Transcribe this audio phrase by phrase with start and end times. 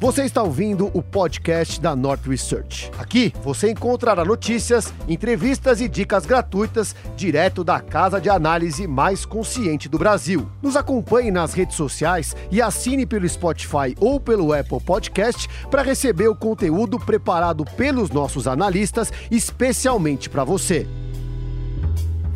[0.00, 2.90] Você está ouvindo o podcast da North Research.
[2.98, 9.90] Aqui você encontrará notícias, entrevistas e dicas gratuitas direto da casa de análise mais consciente
[9.90, 10.48] do Brasil.
[10.62, 16.28] Nos acompanhe nas redes sociais e assine pelo Spotify ou pelo Apple Podcast para receber
[16.28, 20.88] o conteúdo preparado pelos nossos analistas especialmente para você.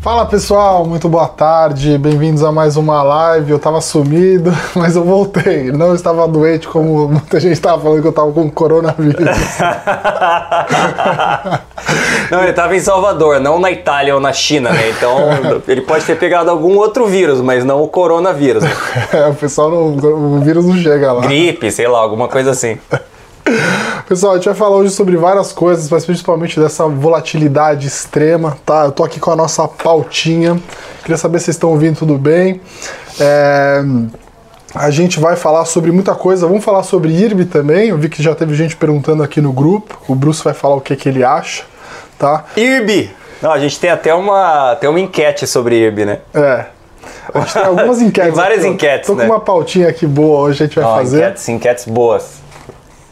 [0.05, 3.53] Fala pessoal, muito boa tarde, bem-vindos a mais uma live.
[3.53, 5.73] Eu tava sumido, mas eu voltei.
[5.73, 9.17] Não estava doente, como muita gente estava falando que eu tava com coronavírus.
[12.31, 14.91] não, ele estava em Salvador, não na Itália ou na China, né?
[14.91, 15.17] Então
[15.67, 18.63] ele pode ter pegado algum outro vírus, mas não o coronavírus.
[19.11, 21.23] É, o pessoal não, o vírus não chega lá.
[21.23, 22.79] Gripe, sei lá, alguma coisa assim.
[24.09, 28.85] Pessoal, a gente vai falar hoje sobre várias coisas, mas principalmente dessa volatilidade extrema, tá?
[28.85, 30.59] Eu tô aqui com a nossa pautinha.
[31.03, 32.61] Queria saber se vocês estão ouvindo tudo bem.
[33.21, 33.83] É...
[34.75, 36.47] A gente vai falar sobre muita coisa.
[36.47, 37.91] Vamos falar sobre IRB também.
[37.91, 39.97] Eu vi que já teve gente perguntando aqui no grupo.
[40.09, 41.63] O Bruce vai falar o que, que ele acha,
[42.19, 42.45] tá?
[42.57, 43.11] IRB!
[43.41, 46.19] Não, a gente tem até uma, até uma enquete sobre IRB, né?
[46.33, 46.67] É.
[47.33, 48.33] A gente tem algumas enquetes.
[48.33, 49.27] tem várias aqui, enquetes, Tô né?
[49.27, 51.19] com uma pautinha aqui boa hoje, a gente vai Ó, fazer.
[51.19, 52.44] Enquetes, enquetes boas.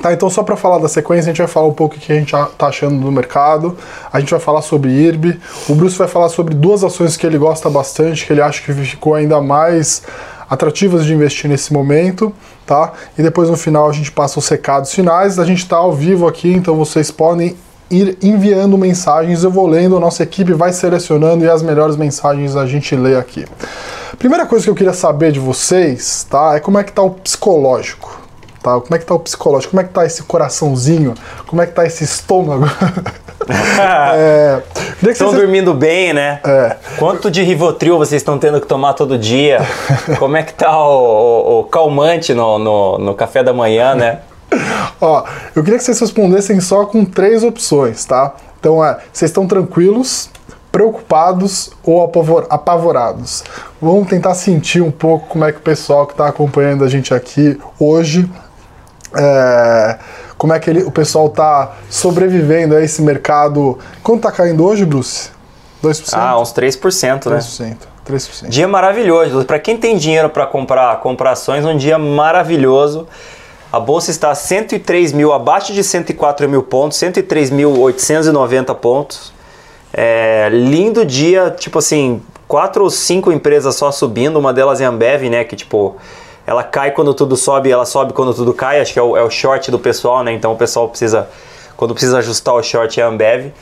[0.02, 2.12] Tá, então só para falar da sequência, a gente vai falar um pouco o que
[2.12, 3.76] a gente tá achando do mercado.
[4.12, 5.38] A gente vai falar sobre IRB.
[5.68, 8.72] O Bruce vai falar sobre duas ações que ele gosta bastante, que ele acha que
[8.72, 10.02] ficou ainda mais
[10.50, 12.34] atrativas de investir nesse momento,
[12.66, 12.92] tá?
[13.16, 15.38] E depois no final a gente passa os recados finais.
[15.38, 17.56] A gente tá ao vivo aqui, então vocês podem
[17.88, 22.56] ir enviando mensagens, eu vou lendo, a nossa equipe vai selecionando e as melhores mensagens
[22.56, 23.44] a gente lê aqui.
[24.18, 26.56] Primeira coisa que eu queria saber de vocês, tá?
[26.56, 28.21] É como é que tá o psicológico.
[28.62, 28.80] Tá?
[28.80, 29.72] Como é que tá o psicológico?
[29.72, 31.14] Como é que tá esse coraçãozinho?
[31.46, 32.64] Como é que tá esse estômago?
[34.14, 34.62] é,
[35.10, 35.42] estão vocês...
[35.42, 36.40] dormindo bem, né?
[36.44, 36.76] É.
[36.96, 39.58] Quanto de Rivotril vocês estão tendo que tomar todo dia?
[40.18, 44.20] Como é que tá o, o, o calmante no, no, no, café da manhã, né?
[45.00, 45.24] Ó,
[45.56, 48.34] eu queria que vocês respondessem só com três opções, tá?
[48.60, 50.30] Então, é, vocês estão tranquilos,
[50.70, 52.02] preocupados ou
[52.48, 53.42] apavorados.
[53.80, 57.12] Vamos tentar sentir um pouco como é que o pessoal que está acompanhando a gente
[57.12, 58.30] aqui hoje,
[59.16, 59.98] é,
[60.36, 63.78] como é que ele, o pessoal está sobrevivendo a esse mercado.
[64.02, 65.30] Quanto está caindo hoje, Bruce?
[65.82, 66.10] 2%?
[66.12, 67.38] Ah, uns 3%, né?
[67.38, 67.76] 3%.
[68.08, 68.48] 3%.
[68.48, 69.44] Dia maravilhoso.
[69.44, 73.06] Para quem tem dinheiro para comprar, comprar ações, um dia maravilhoso.
[73.72, 79.32] A bolsa está a 103 mil, abaixo de 104 mil pontos, 103.890 pontos.
[79.94, 84.88] É, lindo dia, tipo assim, quatro ou cinco empresas só subindo, uma delas é a
[84.88, 85.96] Ambev, né, que tipo,
[86.52, 89.22] ela cai quando tudo sobe, ela sobe quando tudo cai, acho que é o, é
[89.22, 91.28] o short do pessoal, né, então o pessoal precisa,
[91.76, 93.52] quando precisa ajustar o short é a Ambev,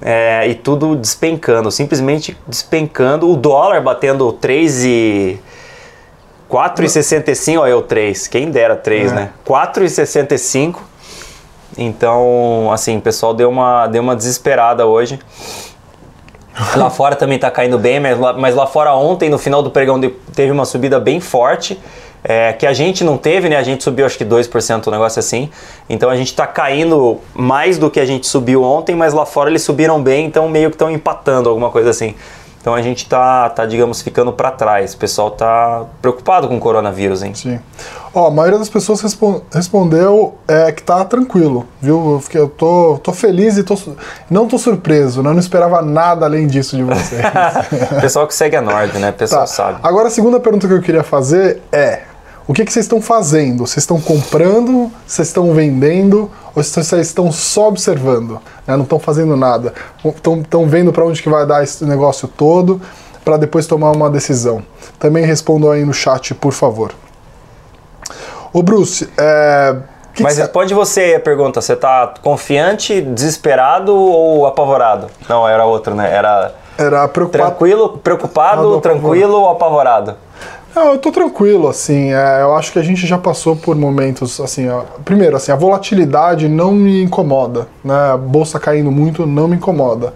[0.00, 5.40] é, e tudo despencando, simplesmente despencando, o dólar batendo 3 e...
[6.48, 9.14] 4,65, olha eu 3, quem dera 3, é.
[9.14, 10.76] né, 4,65,
[11.76, 15.18] então, assim, o pessoal deu uma, deu uma desesperada hoje.
[16.74, 19.70] Lá fora também está caindo bem, mas lá, mas lá fora ontem, no final do
[19.70, 20.00] pregão,
[20.34, 21.78] teve uma subida bem forte.
[22.24, 23.56] É, que a gente não teve, né?
[23.56, 25.48] A gente subiu acho que 2%, um negócio assim.
[25.88, 29.50] Então a gente está caindo mais do que a gente subiu ontem, mas lá fora
[29.50, 32.14] eles subiram bem, então meio que estão empatando, alguma coisa assim.
[32.60, 34.94] Então a gente tá, tá digamos, ficando para trás.
[34.94, 37.34] O pessoal tá preocupado com o coronavírus, hein?
[37.34, 37.58] Sim.
[38.14, 42.14] Ó, a maioria das pessoas respon respondeu é, que tá tranquilo, viu?
[42.14, 43.76] Eu, fiquei, eu tô, tô feliz e tô,
[44.30, 45.30] não tô surpreso, né?
[45.30, 47.22] Eu não esperava nada além disso de vocês.
[48.00, 49.10] pessoal que segue a Nord, né?
[49.10, 49.46] O pessoal tá.
[49.46, 49.78] sabe.
[49.82, 52.02] Agora a segunda pergunta que eu queria fazer é:
[52.48, 53.66] o que, que vocês estão fazendo?
[53.66, 54.90] Vocês estão comprando?
[55.06, 56.30] Vocês estão vendendo?
[56.56, 58.40] Ou vocês estão só observando?
[58.66, 58.74] Né?
[58.74, 59.74] Não estão fazendo nada?
[60.02, 62.80] Estão vendo para onde que vai dar esse negócio todo
[63.22, 64.62] para depois tomar uma decisão?
[64.98, 66.92] Também respondam aí no chat, por favor.
[68.50, 69.76] Ô Bruce, é,
[70.14, 71.60] que Mas que responde você a pergunta.
[71.60, 75.08] Você está confiante, desesperado ou apavorado?
[75.28, 76.10] Não, era outro, né?
[76.10, 76.54] Era...
[76.78, 77.44] Era preocupado.
[77.44, 80.16] Tranquilo, preocupado, ah, tranquilo ou apavorado?
[80.78, 84.40] Não, eu tô tranquilo, assim, é, eu acho que a gente já passou por momentos,
[84.40, 89.48] assim, ó, primeiro, assim, a volatilidade não me incomoda, né, a bolsa caindo muito não
[89.48, 90.14] me incomoda,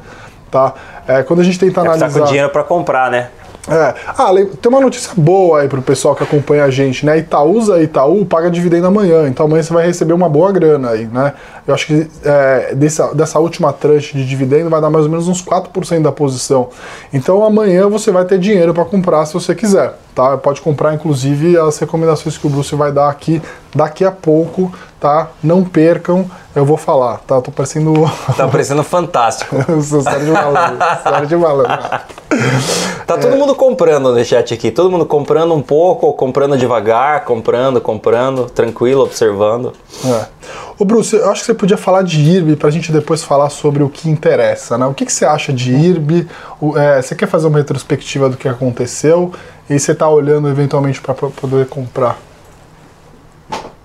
[0.52, 0.72] tá?
[1.04, 2.08] É, quando a gente tenta é analisar...
[2.12, 3.31] Tá com dinheiro para comprar, né?
[3.69, 3.94] É.
[4.09, 4.31] Ah,
[4.61, 7.19] tem uma notícia boa aí pro pessoal que acompanha a gente, né?
[7.19, 11.32] Itaúsa Itaú paga dividendo amanhã, então amanhã você vai receber uma boa grana aí, né?
[11.64, 15.29] Eu acho que é, dessa, dessa última tranche de dividendo vai dar mais ou menos
[15.29, 16.70] uns 4% da posição.
[17.12, 20.37] Então amanhã você vai ter dinheiro para comprar se você quiser, tá?
[20.37, 23.41] Pode comprar inclusive as recomendações que o Bruce vai dar aqui
[23.73, 25.31] daqui a pouco, tá?
[25.43, 27.34] Não percam, eu vou falar, tá?
[27.34, 27.93] Eu tô parecendo.
[28.37, 29.56] Tá parecendo fantástico.
[29.82, 31.78] Sério de malandro, sério de malandro.
[33.04, 37.81] Tá todo mundo comprando no chat aqui, todo mundo comprando um pouco, comprando devagar, comprando,
[37.81, 39.72] comprando, tranquilo, observando.
[40.04, 40.26] É.
[40.78, 43.50] Ô Bruce, eu acho que você podia falar de IRB para a gente depois falar
[43.50, 44.87] sobre o que interessa, né?
[44.87, 46.28] O que, que você acha de IRB?
[46.60, 49.32] O, é, você quer fazer uma retrospectiva do que aconteceu
[49.69, 52.19] e você está olhando eventualmente para poder comprar?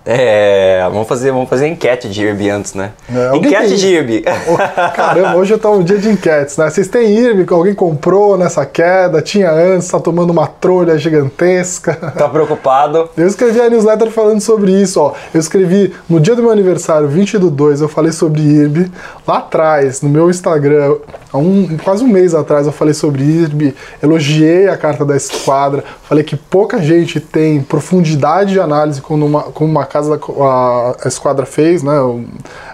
[0.10, 2.92] É, vamos fazer, vamos fazer enquete de IRB antes, né?
[3.14, 3.76] É, enquete tem...
[3.76, 4.24] de IRB.
[4.96, 6.70] Caramba, hoje eu tô um dia de enquetes, né?
[6.70, 11.94] Vocês têm IRB que alguém comprou nessa queda, tinha antes, tá tomando uma trolha gigantesca.
[12.18, 13.10] Tá preocupado?
[13.18, 15.14] Eu escrevi a newsletter falando sobre isso, ó.
[15.34, 18.90] Eu escrevi no dia do meu aniversário, 20 do 2, eu falei sobre IRB.
[19.28, 20.96] Lá atrás, no meu Instagram,
[21.34, 25.84] há um, quase um mês atrás, eu falei sobre IRB, elogiei a carta da esquadra,
[26.04, 30.96] falei que pouca gente tem profundidade de análise como uma, como uma casa da, a,
[31.04, 31.94] a esquadra fez, né?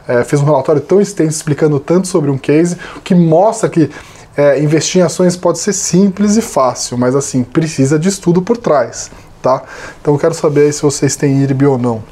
[0.07, 3.89] É, fez um relatório tão extenso explicando tanto sobre um case, que mostra que
[4.35, 8.57] é, investir em ações pode ser simples e fácil, mas assim, precisa de estudo por
[8.57, 9.11] trás,
[9.41, 9.61] tá?
[10.01, 12.03] Então eu quero saber se vocês têm IRB ou não.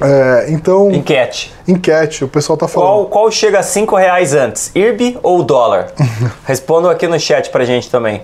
[0.00, 0.90] É, então.
[0.90, 1.52] Enquete.
[1.68, 2.88] Enquete, o pessoal tá falando.
[2.88, 4.72] Qual, qual chega a 5 reais antes?
[4.74, 5.92] IRB ou dólar?
[6.44, 8.22] Respondam aqui no chat pra gente também.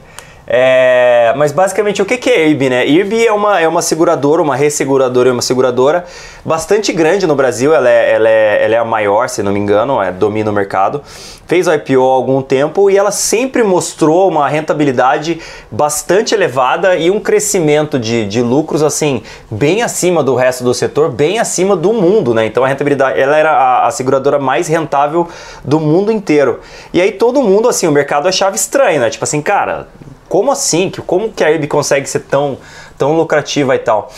[0.50, 2.86] É, mas basicamente o que, que é IRB, né?
[2.86, 6.06] IRB é uma, é uma seguradora, uma resseguradora e uma seguradora
[6.42, 9.60] bastante grande no Brasil, ela é, ela, é, ela é a maior, se não me
[9.60, 11.02] engano, é, domina o mercado.
[11.46, 15.38] Fez o IPO há algum tempo e ela sempre mostrou uma rentabilidade
[15.70, 21.10] bastante elevada e um crescimento de, de lucros assim, bem acima do resto do setor,
[21.10, 22.46] bem acima do mundo, né?
[22.46, 25.28] Então a rentabilidade, ela era a, a seguradora mais rentável
[25.62, 26.60] do mundo inteiro.
[26.90, 29.10] E aí todo mundo, assim, o mercado achava estranho, né?
[29.10, 29.88] Tipo assim, cara,
[30.28, 30.90] como assim?
[31.06, 32.58] Como que a IRB consegue ser tão,
[32.96, 34.10] tão lucrativa e tal?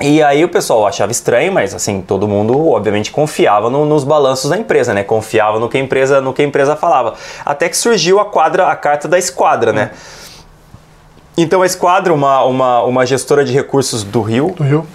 [0.00, 4.50] E aí o pessoal achava estranho, mas assim, todo mundo obviamente confiava no, nos balanços
[4.50, 5.04] da empresa, né?
[5.04, 7.14] Confiava no que a empresa, no que a empresa falava.
[7.44, 9.92] Até que surgiu a quadra, a carta da esquadra, né?
[11.36, 14.54] Então a esquadra, uma, uma, uma gestora de recursos do Rio.
[14.56, 14.86] Do Rio.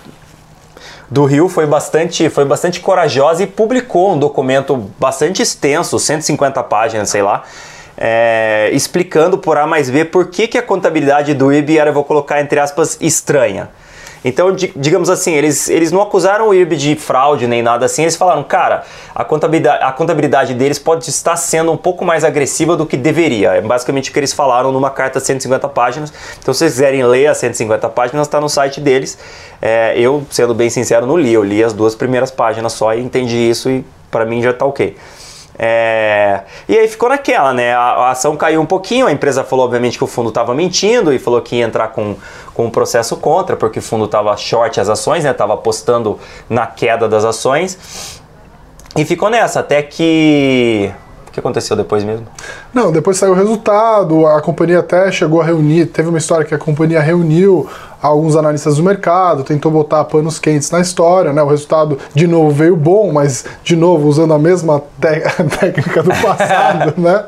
[1.09, 7.09] Do Rio foi bastante, foi bastante corajosa e publicou um documento bastante extenso, 150 páginas,
[7.09, 7.43] sei lá,
[7.97, 12.03] é, explicando por A mais B por que, que a contabilidade do IB era, vou
[12.03, 13.69] colocar entre aspas, estranha.
[14.23, 18.15] Então, digamos assim, eles, eles não acusaram o IRB de fraude nem nada assim, eles
[18.15, 18.83] falaram, cara,
[19.13, 23.51] a contabilidade, a contabilidade deles pode estar sendo um pouco mais agressiva do que deveria.
[23.53, 26.13] É basicamente o que eles falaram numa carta de 150 páginas.
[26.39, 29.17] Então, se vocês quiserem ler as 150 páginas, está no site deles.
[29.61, 31.31] É, eu, sendo bem sincero, não li.
[31.31, 34.65] Eu li as duas primeiras páginas só e entendi isso e para mim já está
[34.65, 34.95] ok.
[35.59, 36.41] É...
[36.69, 37.73] E aí ficou naquela, né?
[37.73, 41.11] A, a, ação caiu um pouquinho, a empresa falou, obviamente, que o fundo estava mentindo
[41.11, 42.15] e falou que ia entrar com,
[42.53, 45.31] com um processo contra, porque o fundo estava short as ações, né?
[45.31, 46.19] Estava apostando
[46.49, 48.21] na queda das ações.
[48.95, 50.91] E ficou nessa, até que.
[51.27, 52.25] O que aconteceu depois mesmo?
[52.73, 56.53] Não, depois saiu o resultado, a companhia até chegou a reunir, teve uma história que
[56.53, 57.69] a companhia reuniu
[58.01, 61.41] alguns analistas do mercado, tentou botar panos quentes na história, né?
[61.41, 64.81] O resultado, de novo, veio bom, mas, de novo, usando a mesma
[65.59, 67.23] técnica do passado, né?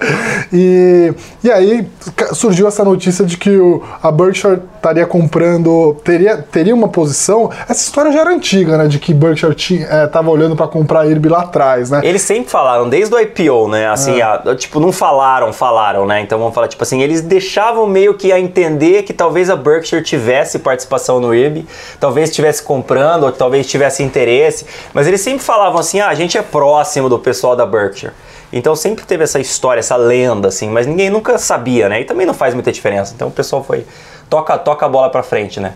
[0.54, 1.13] E,
[1.44, 1.88] e aí
[2.33, 7.50] surgiu essa notícia de que o, a Berkshire estaria comprando, teria, teria uma posição.
[7.68, 8.88] Essa história já era antiga, né?
[8.88, 12.01] De que Berkshire estava é, olhando para comprar a IRB lá atrás, né?
[12.04, 13.89] Eles sempre falaram, desde o IPO, né?
[13.89, 14.24] Assim, é.
[14.24, 16.22] a, tipo, não falaram, falaram, né?
[16.22, 20.04] Então vamos falar, tipo assim, eles deixavam meio que a entender que talvez a Berkshire
[20.04, 21.65] tivesse participação no IRB,
[22.00, 26.38] talvez estivesse comprando, ou talvez tivesse interesse, mas eles sempre falavam assim: ah, a gente
[26.38, 28.13] é próximo do pessoal da Berkshire.
[28.51, 32.01] Então sempre teve essa história, essa lenda, assim, mas ninguém nunca sabia, né?
[32.01, 33.13] E também não faz muita diferença.
[33.15, 33.86] Então o pessoal foi.
[34.29, 35.74] Toca, toca a bola pra frente, né?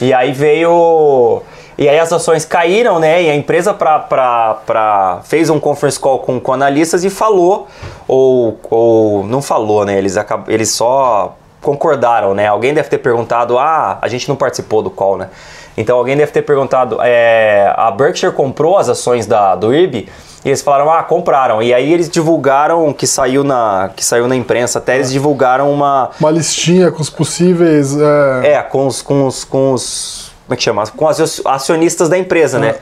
[0.00, 1.42] E aí veio.
[1.76, 3.22] E aí as ações caíram, né?
[3.22, 7.68] E a empresa pra, pra, pra, fez um conference call com, com analistas e falou,
[8.06, 9.96] ou, ou não falou, né?
[9.96, 12.46] Eles, acab, eles só concordaram, né?
[12.46, 15.28] Alguém deve ter perguntado, ah, a gente não participou do call, né?
[15.76, 20.08] Então alguém deve ter perguntado, é, a Berkshire comprou as ações da, do IRB?
[20.44, 21.62] E eles falaram, ah, compraram.
[21.62, 26.10] E aí eles divulgaram que saiu na, que saiu na imprensa, até eles divulgaram uma...
[26.18, 27.96] Uma listinha com os possíveis...
[28.42, 30.32] É, é com, os, com, os, com os...
[30.46, 30.86] Como é que chama?
[30.86, 32.68] Com os acionistas da empresa, né?
[32.68, 32.72] é.
[32.72, 32.78] né?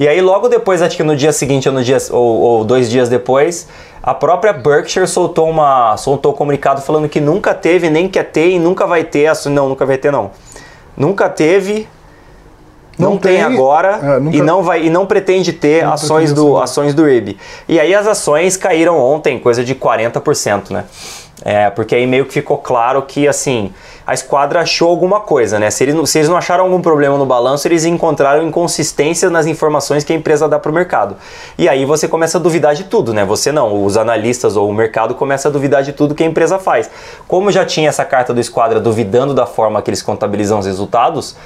[0.00, 2.88] E aí logo depois, acho que no dia seguinte ou, no dia, ou, ou dois
[2.88, 3.68] dias depois,
[4.02, 8.48] a própria Berkshire soltou, uma, soltou um comunicado falando que nunca teve, nem quer ter
[8.48, 9.30] e nunca vai ter.
[9.50, 10.30] Não, nunca vai ter, não.
[10.96, 11.86] Nunca teve,
[12.98, 15.92] não, não tem, tem, agora é, nunca, e, não vai, e não pretende ter não
[15.92, 17.36] ações, do, ações do IRB.
[17.68, 20.86] E aí as ações caíram ontem, coisa de 40%, né?
[21.42, 23.72] É, porque aí meio que ficou claro que, assim,
[24.06, 25.70] a esquadra achou alguma coisa, né?
[25.70, 30.04] Se eles, se eles não acharam algum problema no balanço, eles encontraram inconsistência nas informações
[30.04, 31.16] que a empresa dá para o mercado.
[31.56, 33.24] E aí você começa a duvidar de tudo, né?
[33.24, 36.58] Você não, os analistas ou o mercado começa a duvidar de tudo que a empresa
[36.58, 36.90] faz.
[37.26, 41.36] Como já tinha essa carta do esquadra duvidando da forma que eles contabilizam os resultados,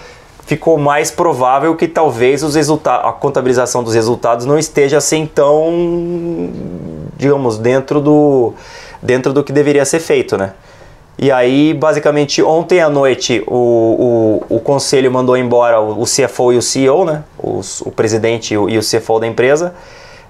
[0.47, 6.51] ficou mais provável que talvez os a contabilização dos resultados não esteja assim tão,
[7.17, 8.53] digamos, dentro do,
[9.05, 10.55] dentro do que deveria ser feito, né?
[11.17, 16.53] E aí, basicamente, ontem à noite o, o, o conselho mandou embora o, o CFO
[16.55, 17.23] e o CEO, né?
[17.39, 19.75] Os, o presidente e o, e o CFO da empresa.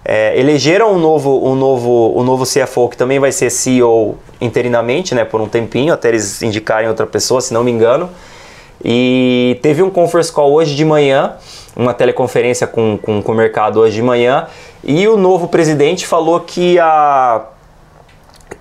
[0.05, 5.15] É, elegeram um novo, um, novo, um novo CFO que também vai ser CEO interinamente,
[5.15, 5.25] né?
[5.25, 8.11] Por um tempinho, até eles indicarem outra pessoa, se não me engano.
[8.85, 11.37] E teve um conference call hoje de manhã,
[11.75, 14.49] uma teleconferência com, com, com o mercado hoje de manhã,
[14.83, 17.47] e o novo presidente falou que a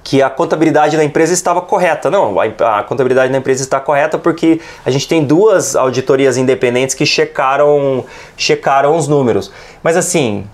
[0.04, 2.12] que a contabilidade da empresa estava correta.
[2.12, 6.94] Não, a, a, contabilidade da empresa está correta porque a gente tem duas auditorias independentes
[6.94, 8.04] que checaram,
[8.36, 9.52] checaram os números.
[9.82, 10.46] Mas assim,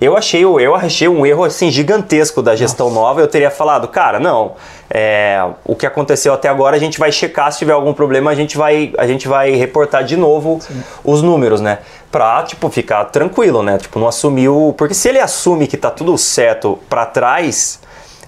[0.00, 3.00] eu achei, eu achei um erro assim, gigantesco da gestão Nossa.
[3.00, 3.20] nova.
[3.20, 4.54] Eu teria falado, cara, não.
[4.90, 7.52] É, o que aconteceu até agora, a gente vai checar.
[7.52, 10.82] Se tiver algum problema, a gente vai, a gente vai reportar de novo Sim.
[11.04, 11.78] os números, né?
[12.10, 13.78] Pra, tipo, ficar tranquilo, né?
[13.78, 14.74] Tipo, não assumiu.
[14.76, 17.78] Porque se ele assume que tá tudo certo para trás,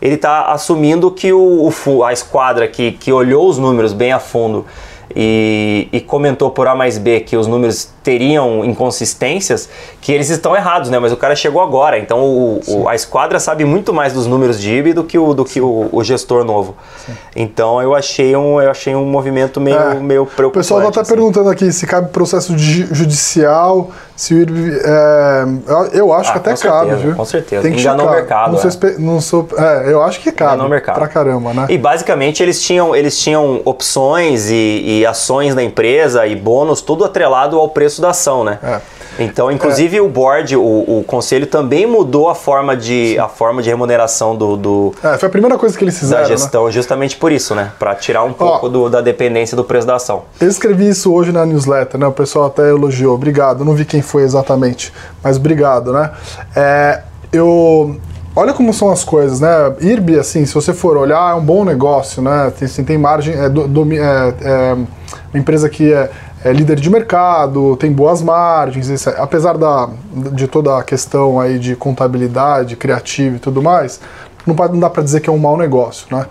[0.02, 4.18] ele tá assumindo que o, o, a esquadra que, que olhou os números bem a
[4.18, 4.66] fundo
[5.14, 9.68] e, e, comentou por A mais B que os números teriam inconsistências,
[10.00, 10.98] que eles estão errados, né?
[10.98, 14.60] Mas o cara chegou agora, então o, o, a esquadra sabe muito mais dos números
[14.60, 16.74] de IB do que o, do que o, o gestor novo.
[17.04, 17.12] Sim.
[17.36, 19.94] Então eu achei um, eu achei um movimento meio, é.
[19.94, 20.46] meio preocupante.
[20.46, 21.14] O pessoal está assim.
[21.14, 23.90] perguntando aqui se cabe processo judicial,
[24.22, 24.80] se o IRB.
[24.84, 27.16] É, eu acho ah, que até certeza, cabe, viu?
[27.16, 27.62] Com certeza.
[27.62, 28.52] Tem que Enganou o mercado.
[28.52, 28.70] Não, é.
[28.70, 30.52] sou, não sou, é, eu acho que cabe.
[30.52, 30.94] Enganou o mercado.
[30.94, 31.66] Pra caramba, né?
[31.68, 37.04] E basicamente eles tinham, eles tinham opções e, e ações da empresa e bônus, tudo
[37.04, 38.60] atrelado ao preço da ação, né?
[38.62, 38.80] É.
[39.18, 40.00] Então, inclusive é.
[40.00, 44.56] o board, o, o, conselho também mudou a forma de, a forma de remuneração do,
[44.56, 46.36] do é, foi a primeira coisa que eles fizeram, da né?
[46.36, 46.72] gestão, né?
[46.72, 47.72] justamente por isso, né?
[47.78, 50.24] Para tirar um pouco Ó, do, da dependência do preço da ação.
[50.40, 52.06] Eu escrevi isso hoje na newsletter, né?
[52.06, 53.64] O pessoal até elogiou, obrigado.
[53.64, 54.92] Não vi quem foi exatamente,
[55.22, 56.10] mas obrigado, né?
[56.56, 57.02] É,
[57.32, 57.96] eu
[58.34, 59.50] Olha como são as coisas, né?
[59.80, 62.50] IRB, assim, se você for olhar, é um bom negócio, né?
[62.58, 66.10] Tem, assim, tem margem, é, do, do, é, é uma empresa que é
[66.44, 69.88] é líder de mercado, tem boas margens, apesar da,
[70.32, 74.00] de toda a questão aí de contabilidade, criativo e tudo mais,
[74.46, 76.26] não, pode, não dá para dizer que é um mau negócio, né?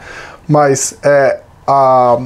[0.47, 2.17] Mas é, a,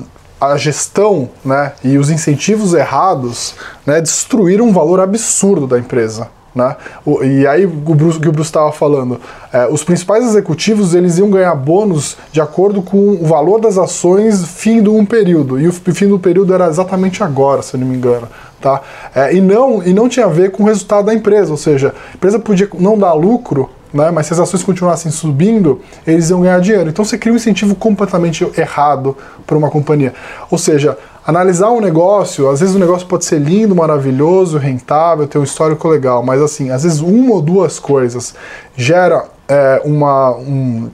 [0.41, 6.27] a gestão né, e os incentivos errados né, destruíram um valor absurdo da empresa.
[6.55, 6.73] Né?
[7.05, 9.19] O, e aí o Bruce, que o Bruce estava falando,
[9.51, 14.45] é, os principais executivos eles iam ganhar bônus de acordo com o valor das ações
[14.45, 17.87] fim de um período e o fim do período era exatamente agora, se eu não
[17.87, 18.29] me engano,
[18.61, 18.81] tá?
[19.13, 21.93] É, e não e não tinha a ver com o resultado da empresa, ou seja,
[22.13, 24.09] a empresa podia não dar lucro, né?
[24.09, 26.89] Mas se as ações continuassem subindo, eles iam ganhar dinheiro.
[26.89, 30.13] Então você cria um incentivo completamente errado para uma companhia.
[30.49, 35.39] Ou seja, analisar um negócio, às vezes o negócio pode ser lindo, maravilhoso, rentável, ter
[35.39, 38.35] um histórico legal, mas assim, às vezes uma ou duas coisas
[38.75, 40.89] gera é, uma, um,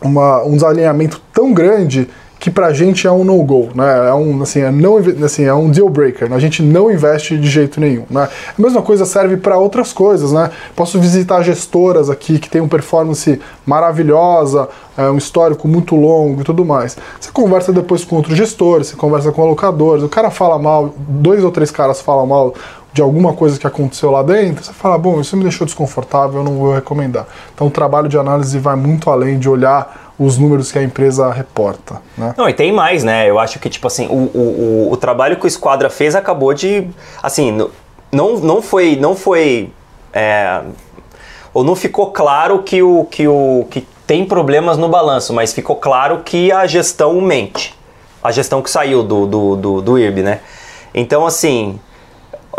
[0.00, 2.08] uma, um desalinhamento tão grande
[2.44, 4.10] que pra gente é um no-go, né?
[4.10, 6.36] É um, assim, é, não, assim, é um deal breaker, né?
[6.36, 8.28] a gente não investe de jeito nenhum, né?
[8.58, 10.50] A mesma coisa serve para outras coisas, né?
[10.76, 16.44] Posso visitar gestoras aqui que tem uma performance maravilhosa, é, um histórico muito longo e
[16.44, 16.98] tudo mais.
[17.18, 21.42] Você conversa depois com outros gestores, você conversa com alocadores, o cara fala mal, dois
[21.42, 22.54] ou três caras falam mal
[22.92, 26.44] de alguma coisa que aconteceu lá dentro, você fala, bom, isso me deixou desconfortável, eu
[26.44, 27.26] não vou recomendar.
[27.54, 31.30] Então o trabalho de análise vai muito além de olhar os números que a empresa
[31.32, 32.00] reporta.
[32.16, 32.34] Né?
[32.36, 33.28] Não, e tem mais, né?
[33.28, 36.88] Eu acho que, tipo assim, o, o, o trabalho que o Esquadra fez acabou de.
[37.22, 37.68] Assim,
[38.12, 38.96] não, não foi.
[38.96, 39.72] Não foi
[40.12, 40.62] é,
[41.52, 45.76] ou não ficou claro que, o, que, o, que tem problemas no balanço, mas ficou
[45.76, 47.74] claro que a gestão mente.
[48.22, 50.40] A gestão que saiu do, do, do, do IRB, né?
[50.94, 51.78] Então, assim,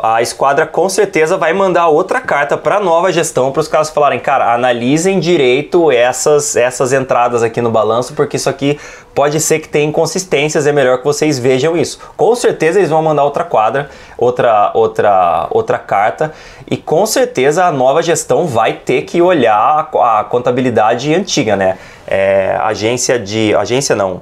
[0.01, 3.89] a esquadra com certeza vai mandar outra carta para a nova gestão para os caras
[3.89, 8.79] falarem, cara, analisem direito essas essas entradas aqui no balanço, porque isso aqui
[9.13, 11.99] pode ser que tenha inconsistências, é melhor que vocês vejam isso.
[12.17, 16.33] Com certeza eles vão mandar outra quadra, outra outra outra carta
[16.69, 21.77] e com certeza a nova gestão vai ter que olhar a, a contabilidade antiga, né?
[22.07, 24.21] É, agência de agência não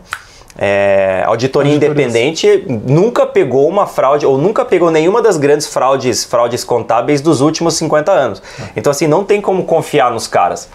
[0.57, 6.63] é, auditoria independente nunca pegou uma fraude ou nunca pegou nenhuma das grandes fraudes, fraudes
[6.63, 8.43] contábeis dos últimos 50 anos.
[8.59, 8.69] É.
[8.75, 10.69] Então assim, não tem como confiar nos caras.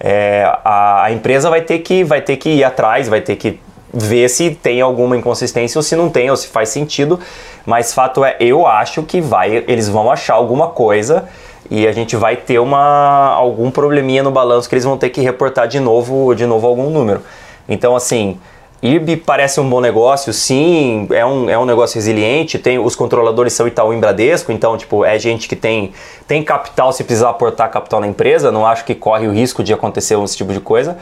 [0.00, 3.58] é, a, a, empresa vai ter, que, vai ter que ir atrás, vai ter que
[3.92, 7.18] ver se tem alguma inconsistência ou se não tem, ou se faz sentido.
[7.64, 11.28] Mas fato é, eu acho que vai, eles vão achar alguma coisa
[11.70, 15.20] e a gente vai ter uma, algum probleminha no balanço que eles vão ter que
[15.20, 17.22] reportar de novo, de novo algum número.
[17.68, 18.38] Então, assim,
[18.84, 23.54] IRB parece um bom negócio, sim, é um, é um negócio resiliente, tem os controladores
[23.54, 25.94] são Itaú e Bradesco, então, tipo, é gente que tem,
[26.28, 29.72] tem capital se precisar aportar capital na empresa, não acho que corre o risco de
[29.72, 30.98] acontecer esse tipo de coisa.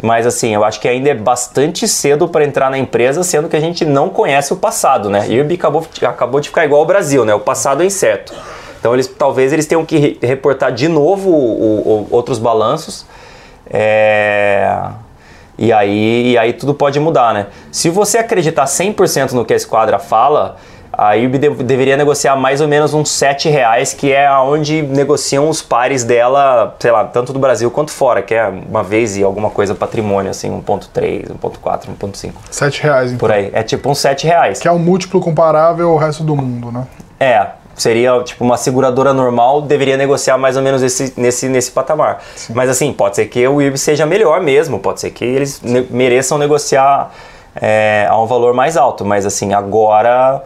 [0.00, 3.56] Mas assim, eu acho que ainda é bastante cedo para entrar na empresa, sendo que
[3.56, 5.28] a gente não conhece o passado, né?
[5.28, 7.34] IRB acabou, acabou de ficar igual ao Brasil, né?
[7.34, 8.32] O passado é incerto.
[8.78, 13.06] Então eles talvez eles tenham que reportar de novo o, o, outros balanços.
[13.70, 14.88] É...
[15.56, 17.46] E aí, e aí tudo pode mudar, né?
[17.70, 20.56] Se você acreditar 100% no que a esquadra fala,
[20.96, 25.48] a IRB de, deveria negociar mais ou menos uns 7 reais, que é onde negociam
[25.48, 29.22] os pares dela, sei lá, tanto do Brasil quanto fora, que é uma vez e
[29.22, 32.32] alguma coisa patrimônio, assim, 1.3, 1.4, 1.5.
[32.50, 33.18] 7 reais, então.
[33.18, 33.50] Por aí.
[33.52, 34.60] É tipo uns 7 reais.
[34.60, 36.86] Que é um múltiplo comparável ao resto do mundo, né?
[37.18, 37.46] É,
[37.76, 42.22] seria tipo uma seguradora normal deveria negociar mais ou menos esse, nesse, nesse patamar.
[42.36, 42.52] Sim.
[42.54, 45.86] Mas assim, pode ser que o IRB seja melhor mesmo, pode ser que eles ne
[45.90, 47.12] mereçam negociar
[47.56, 50.42] é, a um valor mais alto, mas assim, agora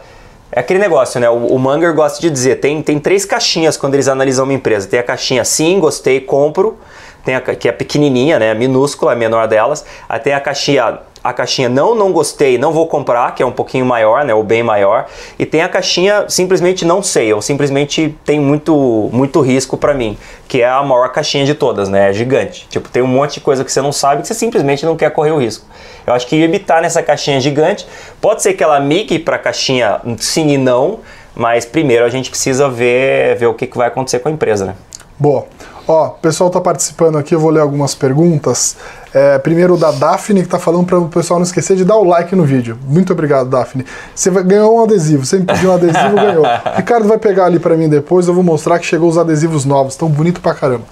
[0.51, 1.29] é aquele negócio, né?
[1.29, 4.89] O, o Munger gosta de dizer, tem, tem três caixinhas quando eles analisam uma empresa.
[4.89, 6.79] Tem a caixinha sim, gostei, compro,
[7.25, 9.85] tem a, que é pequenininha, né, minúscula, a menor delas.
[10.09, 13.53] Aí tem a caixinha a caixinha não, não gostei, não vou comprar, que é um
[13.53, 15.07] pouquinho maior, né, ou bem maior,
[15.39, 20.17] e tem a caixinha simplesmente não sei, ou simplesmente tem muito, muito risco para mim,
[20.49, 22.67] que é a maior caixinha de todas, né, é gigante.
[22.71, 25.11] Tipo, tem um monte de coisa que você não sabe que você simplesmente não quer
[25.11, 25.67] correr o risco.
[26.07, 27.87] Eu acho que evitar nessa caixinha gigante,
[28.21, 31.01] pode ser que ela migue para caixinha sim e não,
[31.35, 34.65] mas primeiro a gente precisa ver, ver o que, que vai acontecer com a empresa,
[34.65, 34.75] né.
[35.19, 35.47] Boa.
[35.89, 38.77] Ó, o pessoal tá participando aqui, eu vou ler algumas perguntas.
[39.15, 42.05] É, primeiro da Daphne, que tá falando para o pessoal não esquecer de dar o
[42.05, 42.79] like no vídeo.
[42.87, 43.87] Muito obrigado, Daphne.
[44.15, 46.45] Você ganhou um adesivo, você me pediu um adesivo, ganhou.
[46.77, 49.97] Ricardo vai pegar ali para mim depois, eu vou mostrar que chegou os adesivos novos,
[49.97, 50.85] tão bonito pra caramba.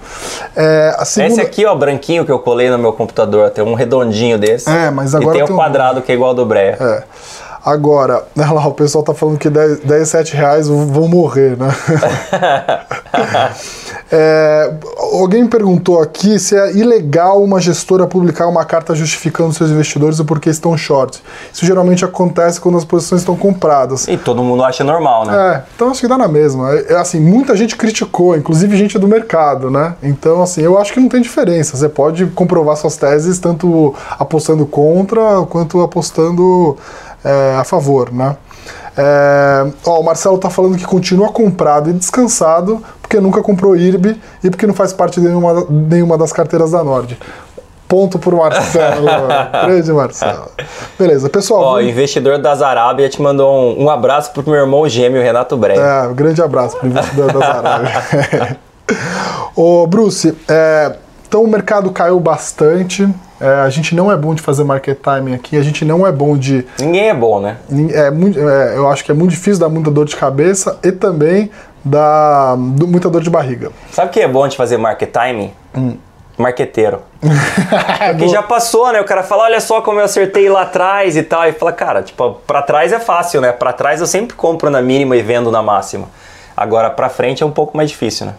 [0.55, 1.33] É, segunda...
[1.33, 4.67] Esse aqui, ó, branquinho que eu colei no meu computador, tem um redondinho desse.
[4.67, 6.75] É, mas agora e tem, o um quadrado que é igual ao do Breia.
[6.79, 7.03] É.
[7.63, 11.69] Agora, olha lá, o pessoal tá falando que 10, 10 7 reais vão morrer, né?
[14.11, 14.73] é,
[15.13, 20.19] alguém me perguntou aqui se é ilegal uma gestora publicar uma carta justificando seus investidores
[20.19, 21.21] o porquê estão short.
[21.51, 24.07] Isso geralmente acontece quando as posições estão compradas.
[24.07, 25.55] E todo mundo acha normal, né?
[25.55, 26.73] É, então acho que dá na mesma.
[26.73, 29.95] É, assim, muita gente criticou, inclusive gente do mercado, né?
[30.01, 31.75] Então, assim, eu acho que não tem diferença.
[31.75, 36.77] Você pode comprovar suas teses tanto apostando contra quanto apostando
[37.23, 38.37] é, a favor, né?
[38.97, 44.17] É, ó, o Marcelo tá falando que continua comprado e descansado porque nunca comprou IRB
[44.43, 47.17] e porque não faz parte de nenhuma, nenhuma das carteiras da Nord.
[47.87, 49.07] Ponto pro Marcelo.
[49.65, 50.49] Grande Marcelo.
[50.99, 51.61] Beleza, pessoal.
[51.61, 51.89] Ó, vamos...
[51.89, 55.81] investidor das Arábia te mandou um, um abraço pro meu irmão gêmeo, Renato Breyer.
[55.81, 58.57] É, um grande abraço pro investidor das Arábia.
[59.55, 60.95] Ô, Bruce, é,
[61.27, 63.07] então o mercado caiu bastante.
[63.39, 66.11] É, a gente não é bom de fazer market timing aqui, a gente não é
[66.11, 66.65] bom de.
[66.79, 67.57] Ninguém é bom, né?
[67.93, 70.91] É, muito, é, eu acho que é muito difícil dar muita dor de cabeça e
[70.91, 71.51] também
[71.85, 73.71] dá muita dor de barriga.
[73.91, 75.53] Sabe o que é bom de fazer market timing?
[75.75, 75.97] Hum.
[76.37, 77.01] Marqueteiro.
[78.11, 79.01] Porque já passou, né?
[79.01, 81.47] O cara fala, olha só como eu acertei lá atrás e tal.
[81.47, 83.51] E fala, cara, tipo, pra trás é fácil, né?
[83.51, 86.07] Pra trás eu sempre compro na mínima e vendo na máxima.
[86.55, 88.35] Agora, pra frente é um pouco mais difícil, né?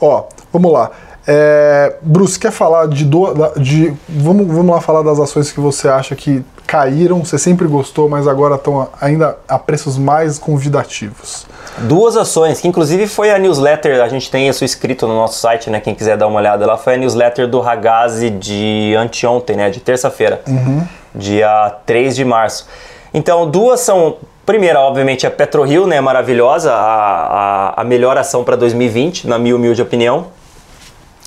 [0.00, 0.90] Ó, vamos lá.
[1.26, 5.88] É, Bruce, quer falar de, do, de vamos, vamos lá falar das ações que você
[5.88, 11.46] acha que caíram, você sempre gostou, mas agora estão ainda a preços mais convidativos.
[11.78, 15.70] Duas ações, que inclusive foi a newsletter, a gente tem isso escrito no nosso site,
[15.70, 15.80] né?
[15.80, 19.70] Quem quiser dar uma olhada lá, foi a newsletter do Ragazzi de anteontem, né?
[19.70, 20.82] De terça-feira, uhum.
[21.14, 22.66] dia 3 de março.
[23.14, 28.56] Então, duas são Primeira, obviamente, a PetroRio, né, maravilhosa, a, a, a melhor ação para
[28.56, 30.26] 2020, na minha humilde opinião.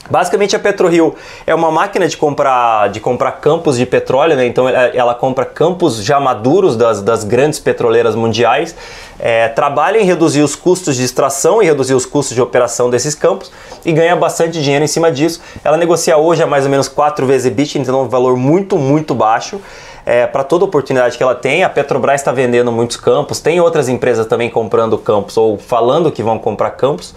[0.10, 1.16] Basicamente a PetroRio
[1.48, 4.46] é uma máquina de comprar, de comprar campos de petróleo, né?
[4.46, 8.76] então ela, ela compra campos já maduros das, das grandes petroleiras mundiais,
[9.20, 13.16] é, trabalha em reduzir os custos de extração e reduzir os custos de operação desses
[13.16, 13.52] campos
[13.84, 15.42] e ganha bastante dinheiro em cima disso.
[15.64, 18.78] Ela negocia hoje a mais ou menos 4 vezes EBITDA, então é um valor muito,
[18.78, 19.60] muito baixo.
[20.06, 23.90] É, para toda oportunidade que ela tem, a Petrobras está vendendo muitos campos, tem outras
[23.90, 27.16] empresas também comprando campos ou falando que vão comprar campos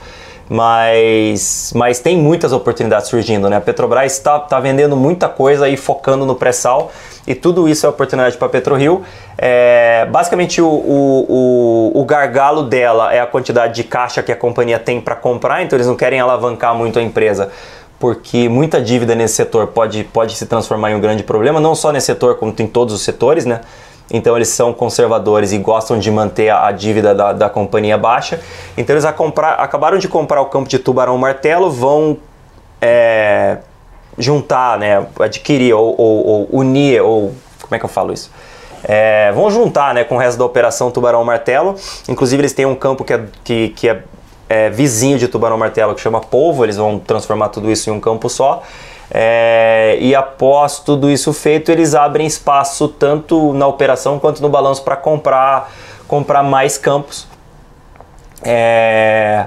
[0.49, 3.57] mas, mas tem muitas oportunidades surgindo, né?
[3.57, 6.91] A Petrobras está tá vendendo muita coisa e focando no pré-sal
[7.27, 9.03] e tudo isso é oportunidade para a PetroRio.
[9.37, 11.27] É, basicamente, o, o,
[11.95, 15.63] o, o, gargalo dela é a quantidade de caixa que a companhia tem para comprar,
[15.63, 17.51] então eles não querem alavancar muito a empresa
[17.99, 21.91] porque muita dívida nesse setor pode, pode se transformar em um grande problema, não só
[21.91, 23.61] nesse setor, como em todos os setores, né?
[24.11, 28.41] Então eles são conservadores e gostam de manter a, a dívida da, da, companhia baixa.
[28.77, 32.17] Então eles comprar, acabaram de comprar o campo de Tubarão Martelo, vão
[32.81, 33.59] é,
[34.17, 38.31] juntar, né, adquirir ou, ou, ou, unir, ou como é que eu falo isso?
[38.85, 41.75] É, vão juntar né, com o resto da operação Tubarão Martelo.
[42.09, 44.03] Inclusive eles têm um campo que é, que, que é,
[44.49, 48.01] é vizinho de Tubarão Martelo que chama Polvo, eles vão transformar tudo isso em um
[48.01, 48.63] campo só.
[49.11, 54.83] É, e após tudo isso feito, eles abrem espaço tanto na operação quanto no balanço
[54.83, 55.73] para comprar,
[56.07, 57.27] comprar mais campos.
[58.43, 59.47] É,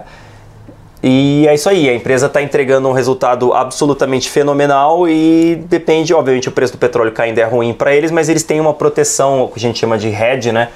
[1.04, 6.48] e é isso aí, a empresa está entregando um resultado absolutamente fenomenal e depende, obviamente,
[6.48, 9.48] o preço do petróleo caindo é ruim para eles, mas eles têm uma proteção, o
[9.48, 10.70] que a gente chama de hedge, né?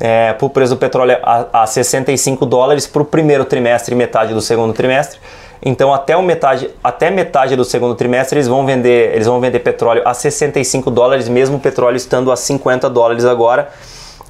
[0.00, 3.98] É, para o preço do petróleo a, a 65 dólares para o primeiro trimestre e
[3.98, 5.18] metade do segundo trimestre.
[5.62, 9.58] Então até, o metade, até metade do segundo trimestre eles vão vender, eles vão vender
[9.60, 13.68] petróleo a 65 dólares, mesmo o petróleo estando a 50 dólares agora.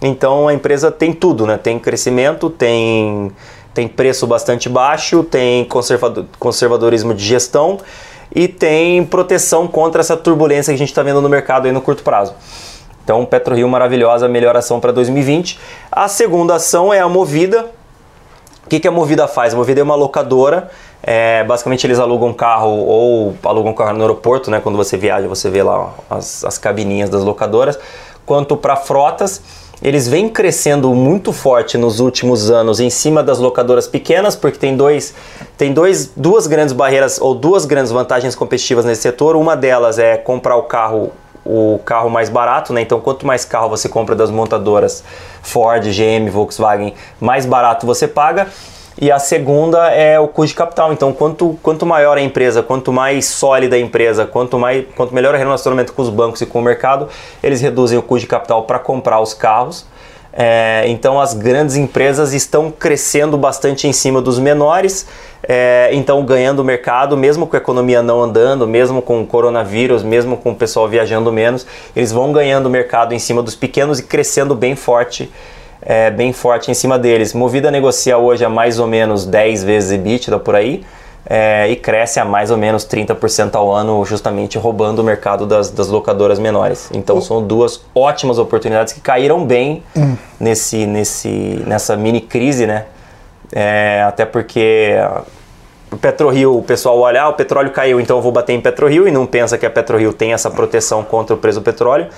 [0.00, 1.58] Então a empresa tem tudo, né?
[1.58, 3.30] Tem crescimento, tem,
[3.74, 7.78] tem preço bastante baixo, tem conservador, conservadorismo de gestão
[8.34, 11.80] e tem proteção contra essa turbulência que a gente está vendo no mercado aí no
[11.80, 12.34] curto prazo.
[13.02, 15.58] Então, PetroRio maravilhosa, melhor ação para 2020.
[15.90, 17.70] A segunda ação é a Movida.
[18.66, 19.54] O que, que a Movida faz?
[19.54, 20.70] A Movida é uma locadora
[21.02, 24.60] é, basicamente eles alugam carro ou alugam carro no aeroporto, né?
[24.60, 27.78] Quando você viaja, você vê lá as, as cabininhas das locadoras.
[28.26, 29.40] Quanto para frotas,
[29.80, 34.76] eles vêm crescendo muito forte nos últimos anos em cima das locadoras pequenas, porque tem,
[34.76, 35.14] dois,
[35.56, 39.36] tem dois, duas grandes barreiras ou duas grandes vantagens competitivas nesse setor.
[39.36, 41.12] Uma delas é comprar o carro
[41.44, 42.82] o carro mais barato, né?
[42.82, 45.02] Então, quanto mais carro você compra das montadoras
[45.40, 48.48] Ford, GM, Volkswagen, mais barato você paga.
[49.00, 50.92] E a segunda é o custo de capital.
[50.92, 55.34] Então, quanto, quanto maior a empresa, quanto mais sólida a empresa, quanto, mais, quanto melhor
[55.36, 57.08] o relacionamento com os bancos e com o mercado,
[57.40, 59.86] eles reduzem o custo de capital para comprar os carros.
[60.32, 65.06] É, então, as grandes empresas estão crescendo bastante em cima dos menores,
[65.42, 70.36] é, então ganhando mercado, mesmo com a economia não andando, mesmo com o coronavírus, mesmo
[70.36, 74.54] com o pessoal viajando menos, eles vão ganhando mercado em cima dos pequenos e crescendo
[74.54, 75.30] bem forte
[75.88, 77.32] é, bem forte em cima deles.
[77.32, 80.84] Movida negocia hoje a mais ou menos 10 vezes EBITDA por aí
[81.24, 85.70] é, e cresce a mais ou menos 30% ao ano, justamente roubando o mercado das,
[85.70, 86.90] das locadoras menores.
[86.92, 90.14] Então são duas ótimas oportunidades que caíram bem hum.
[90.38, 92.84] nesse, nesse, nessa mini crise, né?
[93.50, 94.90] É, até porque
[95.90, 99.08] o PetroRio, o pessoal olha, ah, o petróleo caiu, então eu vou bater em PetroRio
[99.08, 102.08] e não pensa que a PetroRio tem essa proteção contra o preço do petróleo.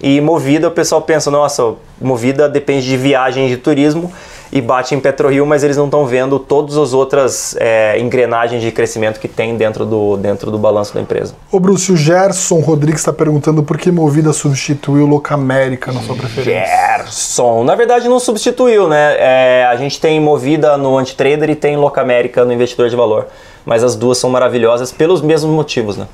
[0.00, 4.12] E Movida, o pessoal pensa, nossa, Movida depende de viagem de turismo
[4.50, 8.70] e bate em PetroRio, mas eles não estão vendo todas as outras é, engrenagens de
[8.70, 11.34] crescimento que tem dentro do, dentro do balanço da empresa.
[11.50, 16.66] Ô Bruce, o Gerson Rodrigues está perguntando por que Movida substituiu Locamérica na sua preferência.
[16.66, 19.16] Gerson, na verdade não substituiu, né?
[19.18, 23.26] É, a gente tem Movida no Antitrader e tem Locamérica no Investidor de Valor,
[23.66, 26.06] mas as duas são maravilhosas pelos mesmos motivos, né?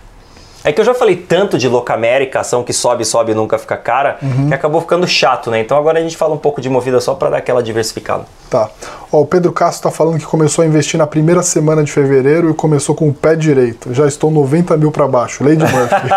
[0.64, 3.76] É que eu já falei tanto de Locamérica, ação que sobe, sobe e nunca fica
[3.76, 4.48] cara, uhum.
[4.48, 5.60] que acabou ficando chato, né?
[5.60, 8.24] Então agora a gente fala um pouco de movida só para dar aquela diversificada.
[8.48, 8.70] Tá.
[9.12, 12.50] Ó, o Pedro Castro está falando que começou a investir na primeira semana de fevereiro
[12.50, 13.92] e começou com o pé direito.
[13.92, 15.44] Já estou 90 mil para baixo.
[15.44, 16.08] Lady Murphy.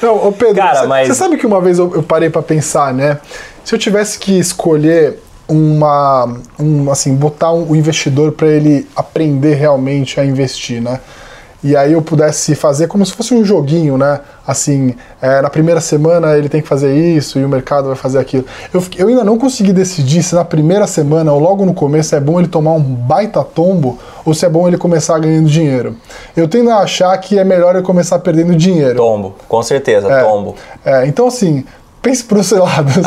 [0.00, 1.16] Não, ô Pedro, Cara, você mas...
[1.16, 3.18] sabe que uma vez eu, eu parei para pensar, né?
[3.62, 9.54] Se eu tivesse que escolher uma, um, assim, botar um, um investidor para ele aprender
[9.56, 11.00] realmente a investir, né?
[11.64, 14.20] E aí eu pudesse fazer como se fosse um joguinho, né?
[14.46, 18.18] Assim, é, na primeira semana ele tem que fazer isso e o mercado vai fazer
[18.18, 18.44] aquilo.
[18.72, 22.20] Eu, eu ainda não consegui decidir se na primeira semana ou logo no começo é
[22.20, 25.96] bom ele tomar um baita tombo ou se é bom ele começar ganhando dinheiro.
[26.36, 28.96] Eu tendo a achar que é melhor ele começar perdendo dinheiro.
[28.96, 30.54] Tombo, com certeza, é, tombo.
[30.84, 31.64] É, então assim,
[32.04, 32.92] pense pro seu lado.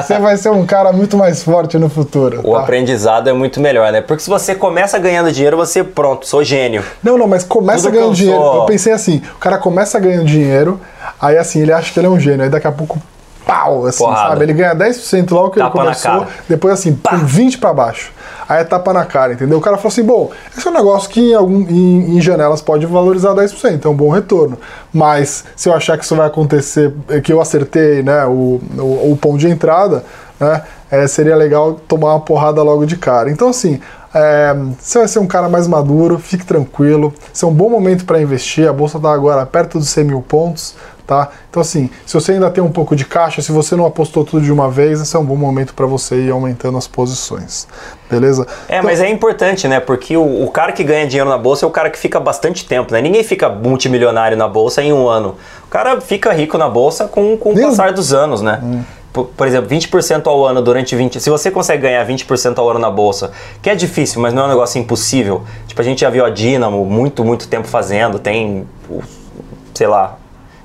[0.00, 2.40] Você, vai ser um cara muito mais forte no futuro.
[2.44, 2.60] O tá?
[2.60, 4.00] aprendizado é muito melhor, né?
[4.00, 6.84] Porque se você começa ganhando dinheiro, você, pronto, sou gênio.
[7.02, 8.40] Não, não, mas começa Tudo ganhando eu dinheiro.
[8.40, 8.54] Sou...
[8.60, 10.80] Eu pensei assim: o cara começa ganhando dinheiro,
[11.20, 13.00] aí assim, ele acha que ele é um gênio, aí daqui a pouco.
[13.46, 14.30] Pau, assim, Porrada.
[14.30, 14.44] sabe?
[14.44, 17.16] Ele ganha 10% logo que Tapa ele começou, depois assim, Pá.
[17.16, 18.12] 20 para baixo
[18.48, 19.58] aí é tapa na cara, entendeu?
[19.58, 22.62] O cara falou assim: bom, esse é um negócio que em, algum, em, em janelas
[22.62, 24.58] pode valorizar 10%, é um bom retorno.
[24.92, 29.12] Mas se eu achar que isso vai acontecer, é que eu acertei né, o, o,
[29.12, 30.04] o pão de entrada,
[30.38, 33.30] né, é, seria legal tomar uma porrada logo de cara.
[33.30, 33.80] Então, assim,
[34.14, 37.12] é, você vai ser um cara mais maduro, fique tranquilo.
[37.34, 38.68] Esse é um bom momento para investir.
[38.68, 40.74] A bolsa está agora perto dos 100 mil pontos.
[41.06, 41.30] Tá?
[41.48, 44.44] Então assim, se você ainda tem um pouco de caixa, se você não apostou tudo
[44.44, 47.68] de uma vez, esse é um bom momento para você ir aumentando as posições,
[48.10, 48.46] beleza?
[48.68, 49.80] É, então, mas é importante, né?
[49.80, 52.66] Porque o, o, cara que ganha dinheiro na bolsa é o cara que fica bastante
[52.66, 53.00] tempo, né?
[53.00, 55.36] Ninguém fica multimilionário na bolsa em um ano.
[55.64, 58.60] O cara fica rico na bolsa com, com o passar dos anos, né?
[58.62, 58.82] Hum
[59.24, 61.20] por, exemplo, 20% ao ano durante 20.
[61.20, 64.44] Se você consegue ganhar 20% ao ano na bolsa, que é difícil, mas não é
[64.46, 65.42] um negócio impossível.
[65.66, 68.66] Tipo, a gente já viu a Dynamo muito, muito tempo fazendo, tem,
[69.72, 70.18] sei lá,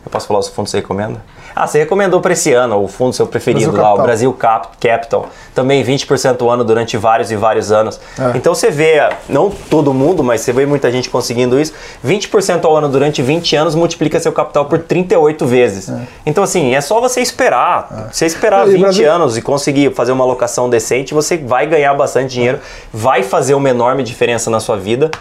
[0.06, 1.22] eu posso falar os fundos que você recomenda?
[1.56, 4.00] Ah, você recomendou para esse ano o fundo seu preferido Brasil lá, Capital.
[4.00, 5.30] o Brasil Cap Capital.
[5.54, 8.00] Também 20% ao ano durante vários e vários anos.
[8.18, 8.38] É.
[8.38, 11.74] Então você vê, não todo mundo, mas você vê muita gente conseguindo isso.
[12.06, 15.90] 20% ao ano durante 20 anos multiplica seu capital por 38 vezes.
[15.90, 16.02] É.
[16.26, 18.08] Então, assim, é só você esperar.
[18.10, 18.14] É.
[18.14, 19.12] Você esperar e 20 Brasil...
[19.12, 22.60] anos e conseguir fazer uma alocação decente, você vai ganhar bastante dinheiro,
[22.92, 25.12] vai fazer uma enorme diferença na sua vida.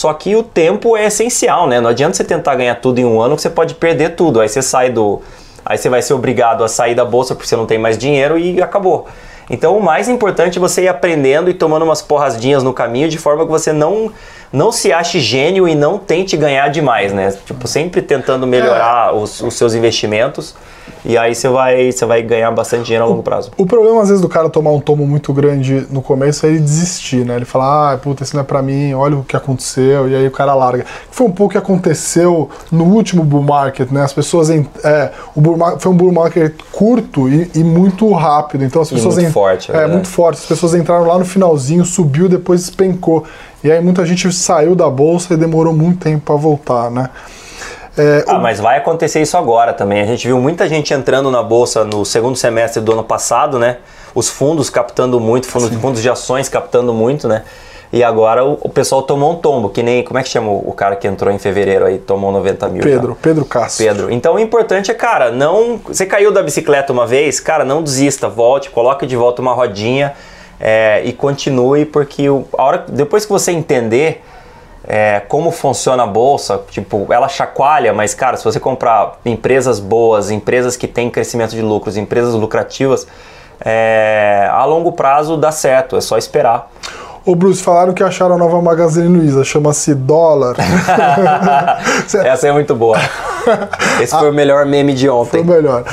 [0.00, 1.78] Só que o tempo é essencial, né?
[1.78, 4.40] Não adianta você tentar ganhar tudo em um ano que você pode perder tudo.
[4.40, 5.20] Aí você sai do
[5.62, 8.38] Aí você vai ser obrigado a sair da bolsa porque você não tem mais dinheiro
[8.38, 9.06] e acabou.
[9.50, 13.18] Então o mais importante é você ir aprendendo e tomando umas porradinhas no caminho de
[13.18, 14.10] forma que você não
[14.52, 17.32] não se ache gênio e não tente ganhar demais, né?
[17.44, 19.16] Tipo, sempre tentando melhorar é.
[19.16, 20.54] os, os seus investimentos
[21.04, 23.50] e aí você vai, você vai ganhar bastante dinheiro a longo prazo.
[23.56, 26.50] O, o problema, às vezes, do cara tomar um tomo muito grande no começo é
[26.50, 27.36] ele desistir, né?
[27.36, 30.26] Ele fala, ah, puta, isso não é pra mim, olha o que aconteceu, e aí
[30.26, 30.84] o cara larga.
[31.10, 34.02] Foi um pouco o que aconteceu no último bull market, né?
[34.02, 34.50] As pessoas.
[34.50, 38.64] É, o bull market, foi um bull market curto e, e muito rápido.
[38.64, 39.16] Então as pessoas.
[39.16, 40.38] E muito forte, é, é muito forte.
[40.38, 43.24] As pessoas entraram lá no finalzinho, subiu, depois despencou.
[43.62, 47.10] E aí muita gente saiu da bolsa e demorou muito tempo para voltar, né?
[47.98, 48.40] É, ah, o...
[48.40, 50.00] mas vai acontecer isso agora também.
[50.00, 53.78] A gente viu muita gente entrando na bolsa no segundo semestre do ano passado, né?
[54.14, 57.42] Os fundos captando muito, fundos, fundos de ações captando muito, né?
[57.92, 60.04] E agora o, o, pessoal tomou um tombo, que nem.
[60.04, 62.82] Como é que chama o, cara que entrou em fevereiro aí, tomou 90 mil?
[62.82, 63.18] Pedro?
[63.20, 63.84] Pedro Castro.
[63.84, 64.10] Pedro.
[64.12, 65.80] Então o importante é, cara, não.
[65.84, 70.14] Você caiu da bicicleta uma vez, cara, não desista, volte, coloque de volta uma rodinha
[70.60, 74.22] é, e continue, porque o, a hora, depois que você entender
[74.84, 80.30] é, como funciona a bolsa, tipo, ela chacoalha, mas cara, se você comprar empresas boas,
[80.30, 83.06] empresas que têm crescimento de lucros, empresas lucrativas,
[83.60, 86.70] é, a longo prazo dá certo, é só esperar.
[87.24, 90.56] Ô Bruce, falaram que acharam a nova Magazine Luiza, chama-se Dólar.
[92.24, 92.98] Essa é muito boa.
[94.00, 95.30] Esse foi o melhor meme de ontem.
[95.30, 95.84] Foi o melhor.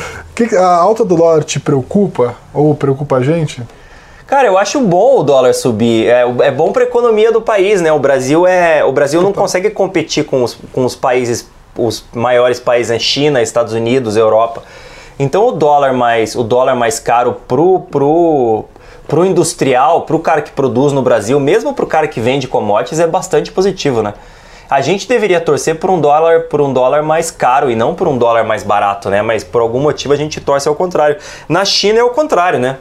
[0.58, 2.36] A alta do dólar te preocupa?
[2.54, 3.62] Ou preocupa a gente?
[4.28, 6.08] Cara, eu acho bom o dólar subir.
[6.08, 7.94] É, é bom para a economia do país, né?
[7.94, 12.60] O Brasil é, o Brasil não consegue competir com os, com os países, os maiores
[12.60, 13.00] países, né?
[13.00, 14.64] China, Estados Unidos, Europa.
[15.18, 18.66] Então o dólar mais, o dólar mais caro pro pro
[19.08, 23.08] pro industrial, pro cara que produz no Brasil, mesmo pro cara que vende commodities é
[23.08, 24.14] bastante positivo, né?
[24.70, 28.10] A gente deveria torcer por um dólar por um dólar mais caro e não por
[28.10, 29.22] um dólar mais barato, né?
[29.22, 31.16] Mas por algum motivo a gente torce ao contrário.
[31.48, 32.76] Na China é o contrário, né?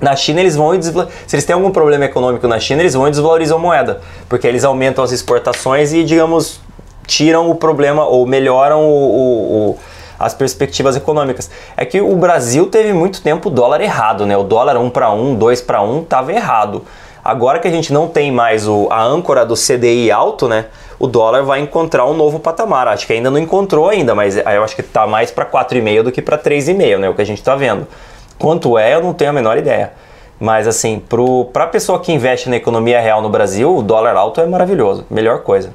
[0.00, 3.10] Na China eles vão se eles têm algum problema econômico na China, eles vão e
[3.10, 6.60] desvalorizam a moeda, porque eles aumentam as exportações e, digamos,
[7.06, 9.78] tiram o problema ou melhoram o, o, o,
[10.18, 11.50] as perspectivas econômicas.
[11.76, 14.36] É que o Brasil teve muito tempo o dólar errado, né?
[14.36, 16.84] O dólar 1 para 1, 2 para 1 estava errado.
[17.22, 20.66] Agora que a gente não tem mais o, a âncora do CDI alto, né?
[20.98, 22.88] O dólar vai encontrar um novo patamar.
[22.88, 26.12] Acho que ainda não encontrou ainda, mas eu acho que está mais para 4,5 do
[26.12, 27.08] que para 3,5, né?
[27.08, 27.86] O que a gente está vendo.
[28.40, 29.92] Quanto é, eu não tenho a menor ideia.
[30.40, 31.00] Mas assim,
[31.52, 35.04] para a pessoa que investe na economia real no Brasil, o dólar alto é maravilhoso,
[35.10, 35.70] melhor coisa.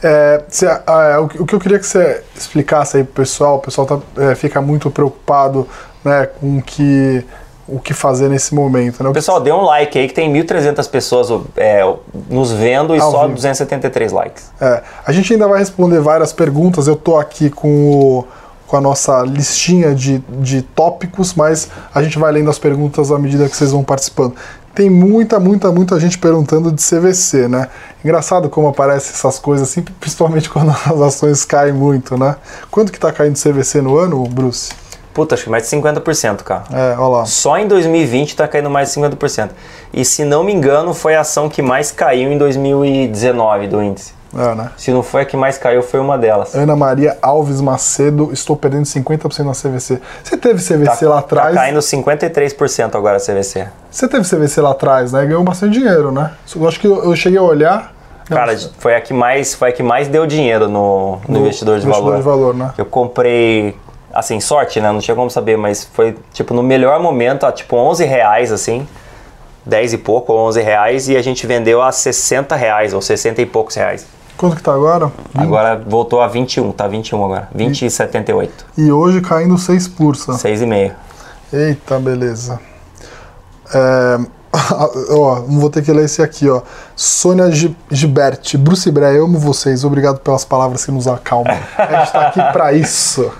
[0.00, 0.40] É,
[0.86, 4.36] ah, o, que eu queria que você explicasse aí pro pessoal, o pessoal tá, é,
[4.36, 5.68] fica muito preocupado
[6.04, 7.24] né, com que,
[7.66, 9.02] o que fazer nesse momento.
[9.02, 9.12] Né?
[9.12, 11.82] Pessoal, dê um like aí que tem 1.300 pessoas é,
[12.30, 13.34] nos vendo e Ao só vivo.
[13.34, 14.52] 273 likes.
[14.60, 18.24] É, a gente ainda vai responder várias perguntas, eu tô aqui com o
[18.72, 23.18] com a nossa listinha de, de tópicos, mas a gente vai lendo as perguntas à
[23.18, 24.34] medida que vocês vão participando.
[24.74, 27.68] Tem muita, muita, muita gente perguntando de CVC, né?
[28.02, 32.34] Engraçado como aparecem essas coisas assim, principalmente quando as ações caem muito, né?
[32.70, 34.72] Quanto que tá caindo CVC no ano, Bruce?
[35.12, 36.64] Puta, acho que mais de 50%, cara.
[36.72, 37.26] É, olha lá.
[37.26, 39.50] Só em 2020 tá caindo mais de 50%.
[39.92, 44.14] E se não me engano, foi a ação que mais caiu em 2019 do índice.
[44.34, 44.70] É, né?
[44.76, 46.54] Se não foi a que mais caiu, foi uma delas.
[46.54, 50.00] Ana Maria Alves Macedo, estou perdendo 50% na CVC.
[50.24, 51.54] Você teve CVC tá, lá atrás?
[51.54, 53.68] Tá caindo 53% agora a CVC.
[53.90, 55.26] Você teve CVC lá atrás, né?
[55.26, 56.32] Ganhou bastante dinheiro, né?
[56.56, 57.92] Eu acho que eu, cheguei a olhar.
[58.26, 61.78] Cara, foi a que mais, foi a que mais deu dinheiro no, no, no investidor
[61.78, 62.18] de investidor valor.
[62.18, 62.72] de valor, né?
[62.78, 63.76] Eu comprei,
[64.14, 64.90] assim, sorte, né?
[64.90, 68.86] Não tinha como saber, mas foi, tipo, no melhor momento, a, tipo, 11 reais, assim.
[69.66, 73.46] 10 e pouco, 11 reais, e a gente vendeu a 60 reais, ou 60 e
[73.46, 74.06] poucos reais.
[74.36, 75.12] Quanto que tá agora?
[75.34, 77.48] Agora voltou a 21, tá 21 agora.
[77.56, 78.50] 20,78.
[78.76, 80.32] E hoje caindo 6 pursa.
[80.32, 80.92] 6,5.
[81.52, 82.58] Eita, beleza.
[83.74, 84.18] É,
[85.16, 86.60] ó, vou ter que ler esse aqui, ó.
[86.96, 89.84] Sônia Gi- Gilberti, Bruce Breyer, eu amo vocês.
[89.84, 91.56] Obrigado pelas palavras que nos acalmam.
[91.78, 93.30] A gente tá aqui pra isso.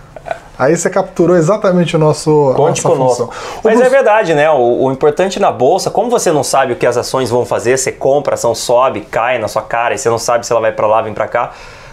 [0.63, 3.27] Aí você capturou exatamente o nosso Conte conosco.
[3.27, 3.61] função.
[3.65, 4.51] Mas é Bruce, verdade, né?
[4.51, 7.77] O, o importante na bolsa, como você não sabe o que as ações vão fazer,
[7.79, 10.61] você compra, a ação sobe, cai na sua cara, e você não sabe se ela
[10.61, 11.51] vai pra lá, vem pra cá.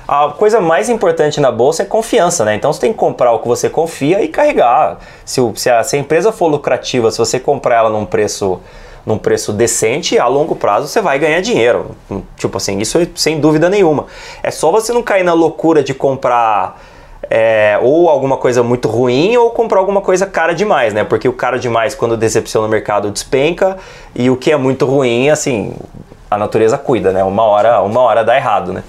[0.08, 2.55] A coisa mais importante na bolsa é confiança, né?
[2.55, 4.97] Então você tem que comprar o que você confia e carregar.
[5.23, 8.60] Se, o- se a, se a empresa for lucrativa, se você comprar ela num preço
[9.05, 11.91] num preço decente, a longo prazo você vai ganhar dinheiro.
[12.38, 14.05] Tipo assim, isso é sem dúvida nenhuma.
[14.43, 16.79] É só você não cair na loucura de comprar
[17.29, 21.03] é, ou alguma coisa muito ruim ou comprar alguma coisa cara demais, né?
[21.03, 23.77] Porque o cara demais, quando decepciona o mercado, despenca
[24.15, 25.73] e o que é muito ruim, assim,
[26.29, 27.23] a natureza cuida, né?
[27.23, 28.83] Uma hora, uma hora dá errado, né?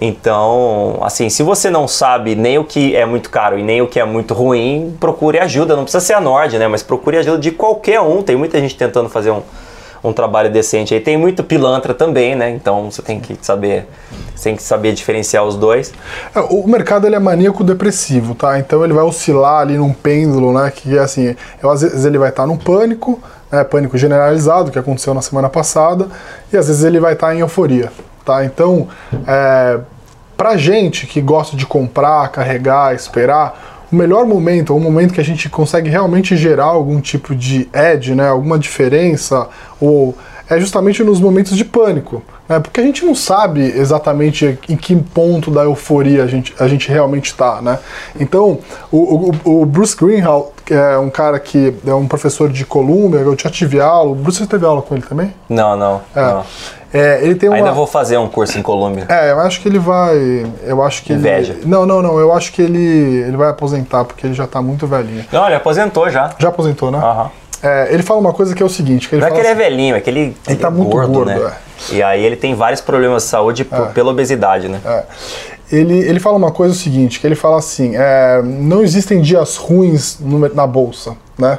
[0.00, 3.86] Então, assim, se você não sabe nem o que é muito caro e nem o
[3.86, 5.76] que é muito ruim, procure ajuda.
[5.76, 6.66] Não precisa ser a Nord, né?
[6.66, 8.22] Mas procure ajuda de qualquer um.
[8.22, 9.42] Tem muita gente tentando fazer um,
[10.08, 11.00] um trabalho decente aí.
[11.00, 12.50] Tem muito pilantra também, né?
[12.50, 13.86] Então você tem que saber,
[14.42, 15.92] tem que saber diferenciar os dois.
[16.34, 18.58] é, o mercado ele é maníaco depressivo, tá?
[18.58, 20.72] Então ele vai oscilar ali num pêndulo, né?
[20.74, 24.78] Que é assim, eu, às vezes ele vai estar num pânico, né, pânico generalizado, que
[24.78, 26.08] aconteceu na semana passada,
[26.52, 27.92] e às vezes ele vai estar em euforia,
[28.24, 28.44] tá?
[28.44, 28.88] Então,
[29.26, 29.78] é,
[30.36, 35.24] pra gente que gosta de comprar, carregar, esperar, o melhor momento, o momento que a
[35.24, 39.48] gente consegue realmente gerar algum tipo de edge, né, alguma diferença,
[39.80, 40.14] ou
[40.48, 44.94] é justamente nos momentos de pânico, né, porque a gente não sabe exatamente em que
[44.96, 47.78] ponto da euforia a gente, a gente realmente está, né.
[48.18, 48.58] Então,
[48.90, 53.18] o, o, o Bruce Greenhalgh, que é um cara que é um professor de Colômbia,
[53.18, 55.32] eu já tive aula, o Bruce você teve aula com ele também?
[55.48, 56.00] Não, não.
[56.14, 56.22] É.
[56.22, 56.44] não.
[56.92, 57.56] É, ele tem uma...
[57.56, 59.06] Ainda vou fazer um curso em Colômbia.
[59.08, 60.46] É, eu acho que ele vai.
[60.64, 61.52] Eu acho que Inveja.
[61.54, 61.62] ele.
[61.66, 62.18] Não, não, não.
[62.18, 62.78] Eu acho que ele,
[63.26, 65.24] ele vai aposentar, porque ele já tá muito velhinho.
[65.32, 66.34] Não, ele aposentou já.
[66.38, 66.98] Já aposentou, né?
[66.98, 67.30] Aham.
[67.62, 69.48] É, ele fala uma coisa que é o seguinte: que ele Não é que ele
[69.48, 71.52] é assim, velhinho, é que ele, ele tá é muito gordo, gordo, né?
[71.90, 74.80] E aí ele tem vários problemas de saúde por- pela obesidade, né?
[74.84, 75.04] é,
[75.72, 79.56] ele, ele fala uma coisa o seguinte, que ele fala assim, é, não existem dias
[79.56, 81.58] ruins no na bolsa, né?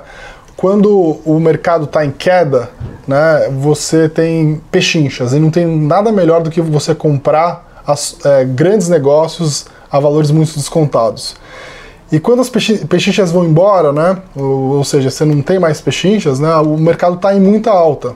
[0.57, 2.69] Quando o mercado está em queda,
[3.07, 8.43] né, você tem pechinchas e não tem nada melhor do que você comprar as- é,
[8.43, 11.35] grandes negócios a valores muito descontados.
[12.11, 15.79] E quando as pechin- pechinchas vão embora, né, ou, ou seja, você não tem mais
[15.79, 18.15] pechinchas, né, o mercado está em muita alta.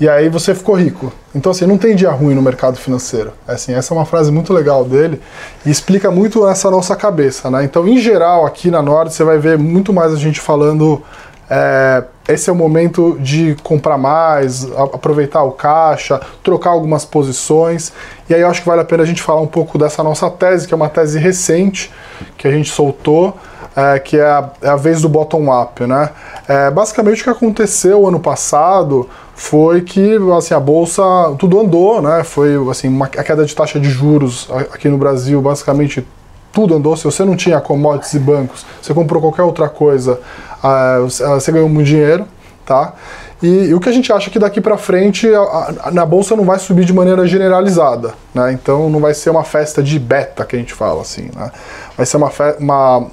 [0.00, 1.12] E aí você ficou rico.
[1.34, 3.32] Então, assim, não tem dia ruim no mercado financeiro.
[3.46, 5.20] Assim, essa é uma frase muito legal dele
[5.66, 7.64] e explica muito essa nossa cabeça, né?
[7.64, 11.02] Então, em geral, aqui na Nord, você vai ver muito mais a gente falando
[11.50, 17.92] é, esse é o momento de comprar mais, aproveitar o caixa, trocar algumas posições.
[18.28, 20.30] E aí eu acho que vale a pena a gente falar um pouco dessa nossa
[20.30, 21.90] tese, que é uma tese recente
[22.36, 23.34] que a gente soltou,
[23.74, 25.86] é, que é a, é a vez do bottom-up.
[25.86, 26.10] Né?
[26.46, 31.02] É, basicamente o que aconteceu ano passado foi que assim, a bolsa
[31.38, 32.24] tudo andou, né?
[32.24, 36.04] Foi assim, uma, a queda de taxa de juros aqui no Brasil, basicamente
[36.52, 36.96] tudo andou.
[36.96, 40.20] Se você não tinha commodities e bancos, você comprou qualquer outra coisa,
[40.62, 42.26] ah, você ah, você ganhou muito dinheiro,
[42.66, 42.94] tá?
[43.42, 46.34] E, e o que a gente acha que daqui para frente a- a- na bolsa
[46.34, 48.52] não vai subir de maneira generalizada, né?
[48.52, 51.50] Então não vai ser uma festa de beta que a gente fala assim, né?
[51.96, 53.06] Vai ser uma, fe- uma,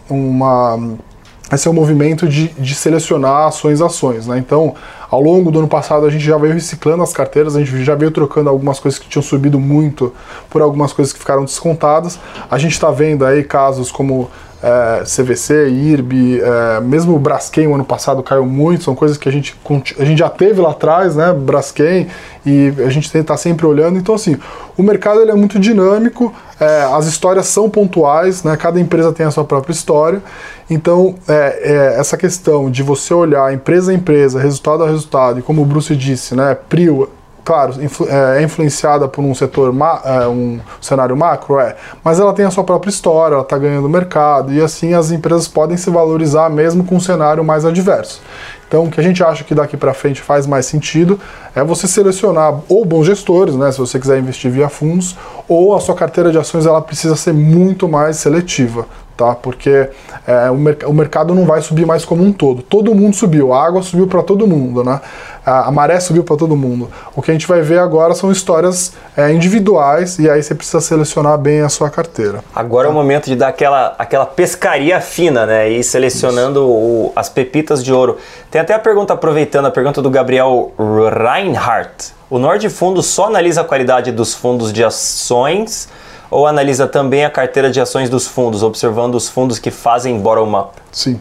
[1.50, 4.38] vai ser um movimento de, de selecionar ações ações, né?
[4.38, 4.76] Então,
[5.10, 7.96] ao longo do ano passado a gente já veio reciclando as carteiras, a gente já
[7.96, 10.14] veio trocando algumas coisas que tinham subido muito
[10.50, 12.20] por algumas coisas que ficaram descontadas.
[12.50, 14.30] A gente está vendo aí casos como
[14.64, 19.28] é, CVC, IRB, é, mesmo o Braskem o ano passado caiu muito, são coisas que
[19.28, 19.56] a gente,
[20.00, 22.08] a gente já teve lá atrás, né, Braskem,
[22.46, 23.98] e a gente tem que estar sempre olhando.
[23.98, 24.38] Então, assim,
[24.78, 29.26] o mercado ele é muito dinâmico, é, as histórias são pontuais, né, cada empresa tem
[29.26, 30.22] a sua própria história.
[30.70, 35.42] Então, é, é, essa questão de você olhar empresa a empresa, resultado a resultado, e
[35.42, 37.10] como o Bruce disse, né, PRIO,
[37.46, 42.20] claro, influ- é, é influenciada por um setor, ma- é, um cenário macro, é, mas
[42.20, 45.78] ela tem a sua própria história, ela está ganhando mercado, e assim as empresas podem
[45.78, 48.20] se valorizar mesmo com um cenário mais adverso.
[48.68, 51.20] Então, o que a gente acha que daqui para frente faz mais sentido
[51.56, 55.16] é você selecionar ou bons gestores, né, se você quiser investir via fundos,
[55.48, 59.36] ou a sua carteira de ações ela precisa ser muito mais seletiva, tá?
[59.36, 59.90] Porque
[60.28, 62.62] é, o, o, mercado não vai subir mais como um todo.
[62.62, 65.00] Todo mundo subiu, a água subiu para todo mundo, né?
[65.46, 66.90] A, a maré subiu para todo mundo.
[67.16, 70.82] O que a gente vai ver agora são histórias é, individuais e aí você precisa
[70.82, 72.44] selecionar bem a sua carteira.
[72.54, 72.90] Agora tá?
[72.90, 75.70] é o momento de dar aquela, aquela pescaria fina, né?
[75.70, 78.18] E selecionando o, as pepitas de ouro.
[78.52, 82.14] Tem até a pergunta, aproveitando a pergunta do Gabriel Reinhardt.
[82.30, 85.88] O Nord Fundo só analisa a qualidade dos fundos de ações
[86.36, 90.74] ou analisa também a carteira de ações dos fundos, observando os fundos que fazem bottom-up?
[90.92, 91.20] Sim.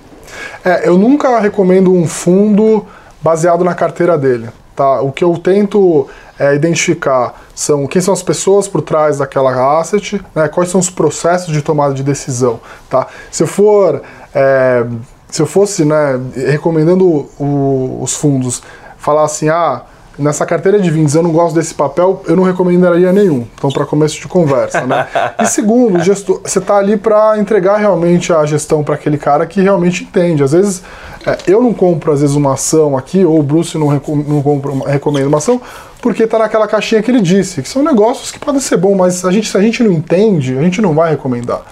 [0.64, 2.84] É, eu nunca recomendo um fundo
[3.22, 4.48] baseado na carteira dele.
[4.74, 5.00] Tá?
[5.00, 10.20] O que eu tento é, identificar são quem são as pessoas por trás daquela asset,
[10.34, 10.48] né?
[10.48, 12.58] quais são os processos de tomada de decisão.
[12.90, 13.06] Tá?
[13.30, 14.02] Se eu for,
[14.34, 14.84] é,
[15.30, 17.06] se eu fosse né, recomendando
[17.38, 18.64] o, os fundos,
[18.98, 19.82] falar assim, ah,
[20.18, 23.46] nessa carteira de vinhos eu não gosto desse papel, eu não recomendaria nenhum.
[23.56, 25.06] Então, para começo de conversa, né?
[25.40, 29.60] E segundo, gestor, você está ali para entregar realmente a gestão para aquele cara que
[29.60, 30.42] realmente entende.
[30.42, 30.82] Às vezes,
[31.26, 34.72] é, eu não compro às vezes uma ação aqui, ou o Bruce não, não compra,
[34.90, 35.60] recomenda uma ação,
[36.00, 39.24] porque está naquela caixinha que ele disse, que são negócios que podem ser bons, mas
[39.24, 41.62] a gente, se a gente não entende, a gente não vai recomendar.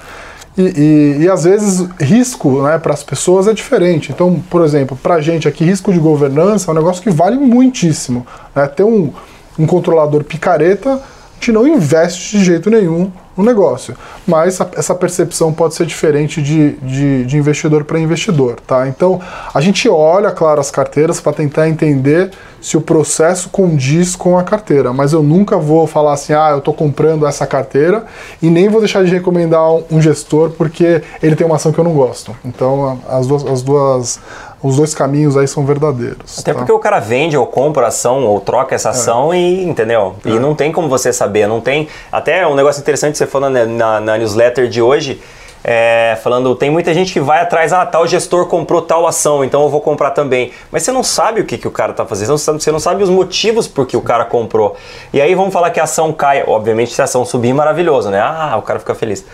[0.57, 4.12] E, e, e, às vezes risco né, para as pessoas é diferente.
[4.12, 7.36] Então, por exemplo, para a gente aqui, risco de governança é um negócio que vale
[7.36, 8.26] muitíssimo.
[8.55, 8.66] Né?
[8.66, 9.11] Ter um,
[9.59, 13.97] um controlador picareta, a gente não investe de jeito nenhum no negócio.
[14.26, 18.57] Mas essa percepção pode ser diferente de, de, de investidor para investidor.
[18.66, 18.89] Tá?
[18.89, 19.20] Então,
[19.53, 22.30] a gente olha, claro, as carteiras para tentar entender
[22.61, 26.59] se o processo condiz com a carteira, mas eu nunca vou falar assim, ah, eu
[26.59, 28.05] estou comprando essa carteira
[28.41, 31.85] e nem vou deixar de recomendar um gestor porque ele tem uma ação que eu
[31.85, 32.37] não gosto.
[32.45, 34.20] Então, as duas, as duas
[34.62, 36.38] os dois caminhos aí são verdadeiros.
[36.38, 36.58] Até tá?
[36.58, 38.92] porque o cara vende ou compra ação ou troca essa é.
[38.92, 39.38] ação é.
[39.38, 40.14] e, entendeu?
[40.24, 40.30] É.
[40.30, 41.88] E não tem como você saber, não tem...
[42.10, 45.20] Até um negócio interessante você falou na, na, na newsletter de hoje,
[45.64, 49.62] é, falando, tem muita gente que vai atrás, ah, tal gestor comprou tal ação, então
[49.62, 50.52] eu vou comprar também.
[50.70, 53.10] Mas você não sabe o que, que o cara está fazendo, você não sabe os
[53.10, 54.76] motivos por que o cara comprou.
[55.12, 58.20] E aí vamos falar que a ação cai, obviamente se a ação subir, maravilhoso, né?
[58.20, 59.24] Ah, o cara fica feliz.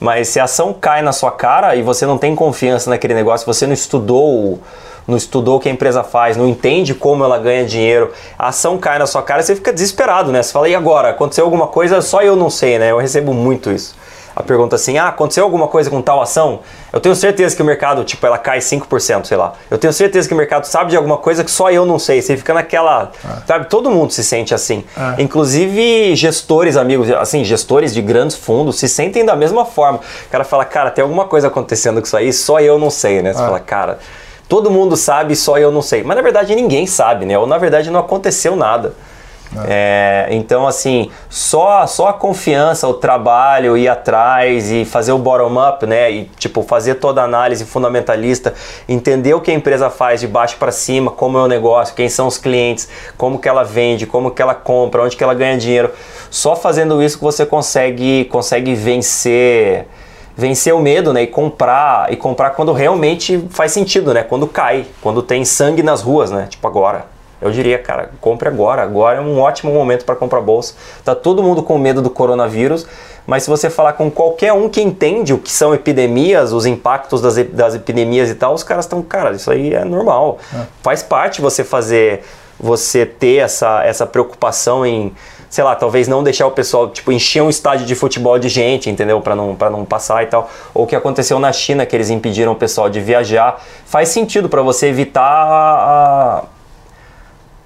[0.00, 3.46] Mas se a ação cai na sua cara e você não tem confiança naquele negócio,
[3.46, 4.58] você não estudou
[5.06, 8.76] não estudou o que a empresa faz, não entende como ela ganha dinheiro, a ação
[8.76, 10.42] cai na sua cara, você fica desesperado, né?
[10.42, 11.10] Você fala, e agora?
[11.10, 12.90] Aconteceu alguma coisa, só eu não sei, né?
[12.90, 13.94] Eu recebo muito isso
[14.36, 16.60] a pergunta assim: ah, aconteceu alguma coisa com tal ação?
[16.92, 19.54] Eu tenho certeza que o mercado, tipo, ela cai 5%, sei lá.
[19.70, 22.20] Eu tenho certeza que o mercado sabe de alguma coisa que só eu não sei.
[22.20, 23.10] Você fica naquela.
[23.24, 23.46] É.
[23.46, 24.84] Sabe, todo mundo se sente assim.
[24.94, 25.22] É.
[25.22, 30.00] Inclusive gestores, amigos, assim, gestores de grandes fundos se sentem da mesma forma.
[30.26, 33.22] O cara fala, cara, tem alguma coisa acontecendo com isso aí, só eu não sei,
[33.22, 33.32] né?
[33.32, 33.44] Você é.
[33.46, 33.98] fala, cara.
[34.46, 36.04] Todo mundo sabe, só eu não sei.
[36.04, 37.38] Mas na verdade ninguém sabe, né?
[37.38, 38.94] Ou na verdade não aconteceu nada.
[39.54, 40.26] É.
[40.28, 45.86] É, então, assim, só, só a confiança, o trabalho, ir atrás e fazer o bottom-up,
[45.86, 46.10] né?
[46.10, 48.54] E, tipo, fazer toda a análise fundamentalista,
[48.88, 52.08] entender o que a empresa faz de baixo para cima, como é o negócio, quem
[52.08, 55.56] são os clientes, como que ela vende, como que ela compra, onde que ela ganha
[55.56, 55.90] dinheiro.
[56.30, 59.86] Só fazendo isso que você consegue, consegue vencer
[60.38, 64.84] vencer o medo, né, e comprar e comprar quando realmente faz sentido, né, quando cai,
[65.00, 67.15] quando tem sangue nas ruas, né, tipo agora.
[67.46, 68.82] Eu diria, cara, compre agora.
[68.82, 70.74] Agora é um ótimo momento para comprar bolsa.
[71.04, 72.86] Tá todo mundo com medo do coronavírus,
[73.26, 77.20] mas se você falar com qualquer um que entende o que são epidemias, os impactos
[77.20, 80.38] das, das epidemias e tal, os caras estão, cara, isso aí é normal.
[80.54, 80.60] É.
[80.82, 82.22] Faz parte você fazer,
[82.58, 85.12] você ter essa, essa preocupação em,
[85.50, 88.88] sei lá, talvez não deixar o pessoal, tipo, encher um estádio de futebol de gente,
[88.88, 89.20] entendeu?
[89.20, 90.48] Para não, não passar e tal.
[90.72, 93.60] Ou o que aconteceu na China, que eles impediram o pessoal de viajar.
[93.86, 96.44] Faz sentido para você evitar a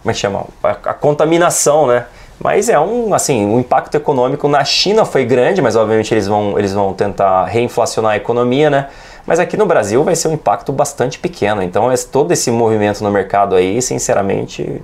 [0.03, 0.47] como é que chama?
[0.63, 2.07] A, a, contaminação, né?
[2.43, 6.59] Mas é um, assim, o impacto econômico na China foi grande, mas obviamente eles vão,
[6.59, 8.89] eles vão tentar reinflacionar a economia, né?
[9.27, 11.63] Mas aqui no Brasil vai ser um impacto bastante pequeno.
[11.63, 14.81] Então, esse, todo esse movimento no mercado aí, sinceramente,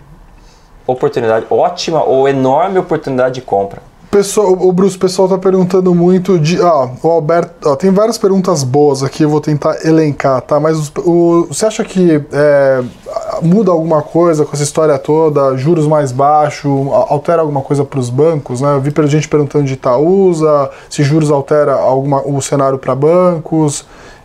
[0.87, 3.81] oportunidade ótima ou enorme oportunidade de compra.
[4.17, 6.59] Pessoal, o Bruce, o pessoal tá perguntando muito de.
[6.59, 7.69] Ó, o Alberto.
[7.69, 10.59] Ó, tem várias perguntas boas aqui, eu vou tentar elencar, tá?
[10.59, 12.83] Mas o, você acha que é,
[13.43, 15.55] muda alguma coisa com essa história toda?
[15.59, 16.73] Juros mais baixos,
[17.11, 18.77] altera alguma coisa para os bancos, né?
[18.77, 23.85] Eu vi gente perguntando de Itaúsa, se juros altera alguma, o cenário para bancos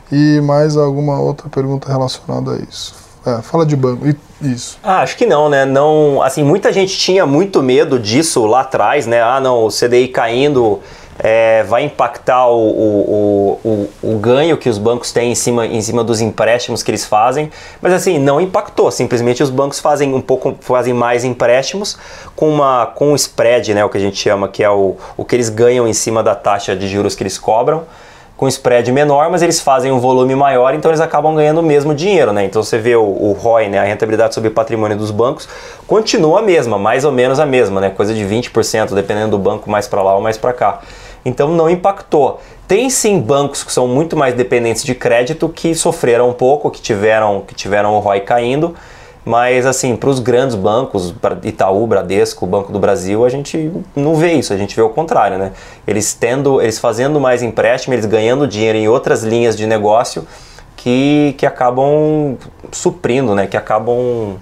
[0.10, 3.01] e mais alguma outra pergunta relacionada a isso.
[3.26, 4.06] É, fala de banco.
[4.42, 4.80] Isso.
[4.84, 5.66] Ah, acho que não, né?
[5.66, 9.22] Não, assim, muita gente tinha muito medo disso lá atrás, né?
[9.22, 10.80] Ah, não, o CDI caindo
[11.24, 15.80] é, vai impactar o, o, o, o, ganho que os bancos têm em cima, em
[15.80, 20.22] cima dos empréstimos que eles fazem, mas assim, não impactou, simplesmente os bancos fazem um
[20.22, 21.96] pouco, fazem mais empréstimos
[22.36, 25.36] com uma com spread, né, o que a gente chama, que é o, o que
[25.36, 27.84] eles ganham em cima da taxa de juros que eles cobram,
[28.42, 31.94] com spread menor, mas eles fazem um volume maior, então eles acabam ganhando o mesmo
[31.94, 32.44] dinheiro, né?
[32.44, 35.48] Então você vê o, o ROI, né, a rentabilidade sobre patrimônio dos bancos,
[35.86, 37.92] continua a mesma, mais ou menos a mesma, né?
[37.92, 40.80] Coisa de 20%, dependendo do banco mais para lá ou mais para cá.
[41.24, 42.42] Então não impactou.
[42.68, 46.82] Tem sim bancos que são muito mais dependentes de crédito que sofreram um pouco, que
[46.82, 48.76] tiveram, que tiveram o ROI caindo,
[49.24, 51.14] mas assim, para os grandes bancos,
[51.44, 55.38] Itaú, Bradesco, Banco do Brasil, a gente não vê isso, a gente vê o contrário,
[55.38, 55.52] né?
[55.86, 60.26] Eles tendo, eles fazendo mais empréstimo, eles ganhando dinheiro em outras linhas de negócio
[60.76, 62.36] que, que acabam
[62.72, 63.46] suprindo, né?
[63.46, 64.38] Que acabam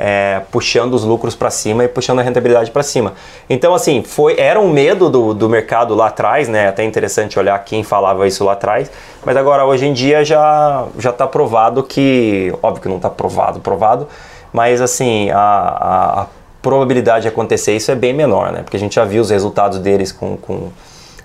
[0.00, 3.12] é, puxando os lucros para cima e puxando a rentabilidade para cima.
[3.48, 6.68] Então, assim, foi, era um medo do, do mercado lá atrás, né?
[6.68, 8.90] Até interessante olhar quem falava isso lá atrás,
[9.24, 12.52] mas agora, hoje em dia, já está provado que.
[12.62, 14.08] Óbvio que não está provado, provado,
[14.52, 16.26] mas assim, a, a, a,
[16.62, 18.62] probabilidade de acontecer isso é bem menor, né?
[18.62, 20.70] Porque a gente já viu os resultados deles com, com,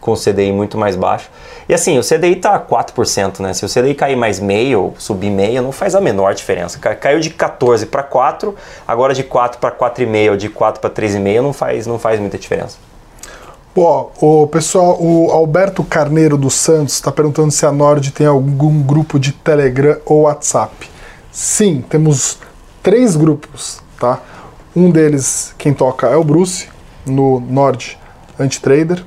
[0.06, 1.32] com o CDI muito mais baixo.
[1.68, 3.56] E assim, o CDI está 4%, né?
[3.56, 6.78] Se o CDI cair mais meio, subir meio, não faz a menor diferença.
[6.78, 8.56] Caiu de 14 para 4,
[8.88, 12.38] agora de 4 para 4,5 ou de 4 para 3,5 não faz, não faz muita
[12.38, 12.78] diferença.
[13.74, 18.84] Bom, o pessoal, o Alberto Carneiro dos Santos está perguntando se a Nord tem algum
[18.84, 20.88] grupo de Telegram ou WhatsApp.
[21.32, 22.38] Sim, temos
[22.84, 24.22] três grupos, tá?
[24.76, 26.68] Um deles, quem toca é o Bruce,
[27.08, 27.98] no Nord
[28.40, 29.04] Antitrader.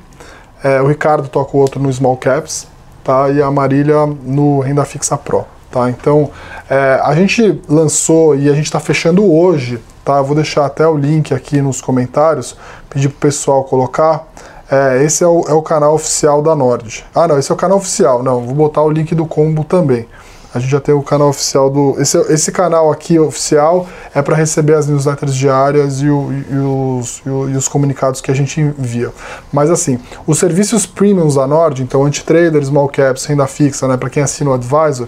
[0.63, 2.67] É, o Ricardo toca o outro no Small Caps,
[3.05, 3.31] tá?
[3.31, 5.89] E a Marília no Renda Fixa Pro, tá?
[5.89, 6.31] Então,
[6.69, 10.21] é, a gente lançou e a gente está fechando hoje, tá?
[10.21, 12.57] Vou deixar até o link aqui nos comentários,
[12.91, 14.27] pedir pro pessoal colocar.
[14.71, 17.05] É, esse é o, é o canal oficial da Nord.
[17.15, 18.23] Ah, não, esse é o canal oficial.
[18.23, 20.07] Não, vou botar o link do combo também.
[20.55, 22.01] A gente já tem o canal oficial do.
[22.01, 27.23] Esse, esse canal aqui oficial é para receber as newsletters diárias e, o, e, os,
[27.25, 29.11] e, o, e, os, comunicados que a gente envia.
[29.53, 34.09] Mas assim, os serviços premiums da Nord, então anti-trader, small caps, renda fixa, né, para
[34.09, 35.07] quem assina o advisor,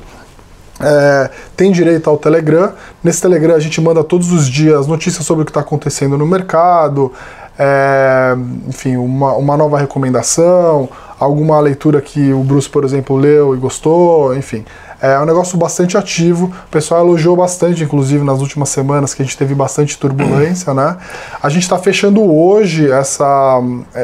[0.79, 2.73] é, tem direito ao Telegram.
[3.03, 6.27] Nesse Telegram a gente manda todos os dias notícias sobre o que está acontecendo no
[6.27, 7.13] mercado,
[7.59, 8.35] é,
[8.67, 10.89] enfim, uma, uma nova recomendação,
[11.19, 14.65] alguma leitura que o Bruce, por exemplo, leu e gostou, enfim.
[15.03, 19.25] É um negócio bastante ativo, o pessoal elogiou bastante, inclusive nas últimas semanas, que a
[19.25, 20.99] gente teve bastante turbulência, né?
[21.43, 23.61] A gente está fechando hoje essa,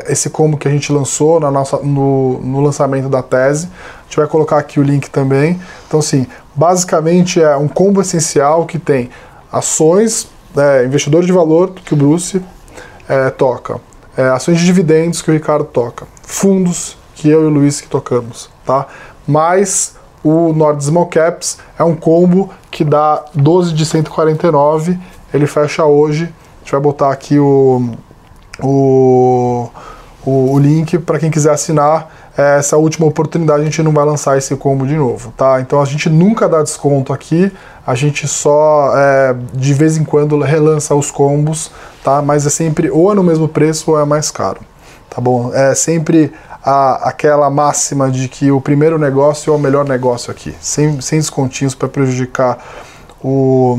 [0.08, 3.66] esse combo que a gente lançou na nossa, no, no lançamento da tese.
[3.66, 5.60] A gente vai colocar aqui o link também.
[5.86, 9.10] Então, assim, basicamente é um combo essencial que tem
[9.52, 12.40] ações, é, investidor de valor, que o Bruce
[13.06, 13.78] é, toca,
[14.16, 17.88] é, ações de dividendos, que o Ricardo toca, fundos, que eu e o Luiz que
[17.88, 18.86] tocamos, tá?
[19.26, 19.94] Mais
[20.26, 24.98] o Nord Small Caps é um combo que dá 12 de 149,
[25.32, 26.24] ele fecha hoje.
[26.24, 27.92] A gente vai botar aqui o,
[28.60, 29.68] o,
[30.24, 32.10] o, link para quem quiser assinar.
[32.36, 35.60] É, essa última oportunidade a gente não vai lançar esse combo de novo, tá?
[35.60, 37.52] Então a gente nunca dá desconto aqui,
[37.86, 41.70] a gente só é, de vez em quando relança os combos,
[42.02, 42.20] tá?
[42.20, 44.60] Mas é sempre ou é no mesmo preço ou é mais caro,
[45.08, 45.54] tá bom?
[45.54, 46.32] É sempre
[46.66, 51.20] a, aquela máxima de que o primeiro negócio é o melhor negócio aqui, sem, sem
[51.20, 52.58] descontinhos para prejudicar
[53.22, 53.78] o,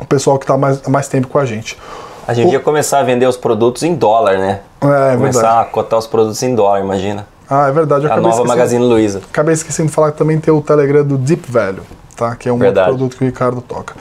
[0.00, 1.78] o pessoal que está mais, mais tempo com a gente.
[2.26, 2.52] A gente o...
[2.52, 4.60] ia começar a vender os produtos em dólar, né?
[4.80, 5.60] É, é Começar verdade.
[5.60, 7.26] a cotar os produtos em dólar, imagina.
[7.48, 8.06] Ah, é verdade.
[8.06, 9.20] Eu a nova Magazine Luiza.
[9.30, 11.82] Acabei esquecendo de falar que também tem o Telegram do Deep Value,
[12.14, 12.36] tá?
[12.36, 13.94] Que é um produto que o Ricardo toca.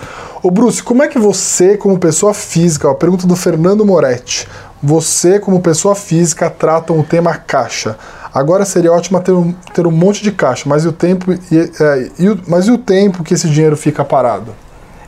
[0.43, 4.47] Ô Bruce, como é que você, como pessoa física, ó, pergunta do Fernando Moretti,
[4.81, 7.97] você, como pessoa física, trata o tema caixa.
[8.33, 11.57] Agora seria ótimo ter um, ter um monte de caixa, mas e, o tempo, e,
[11.57, 14.53] é, e mas e o tempo que esse dinheiro fica parado?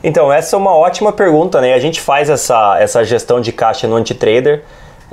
[0.02, 1.74] Então, essa é uma ótima pergunta, né?
[1.74, 4.62] A gente faz essa, essa gestão de caixa no Antitrader.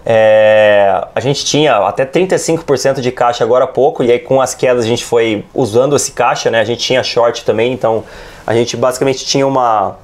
[0.06, 4.56] É, a gente tinha até 35% de caixa agora há pouco, e aí com as
[4.56, 6.62] quedas a gente foi usando esse caixa, né?
[6.62, 8.06] A gente tinha short também, então
[8.46, 9.98] a gente basicamente tinha uma,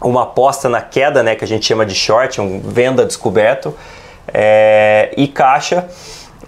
[0.00, 1.34] uma aposta na queda, né?
[1.34, 3.74] Que a gente chama de short, um venda descoberto,
[4.32, 5.86] é, e caixa.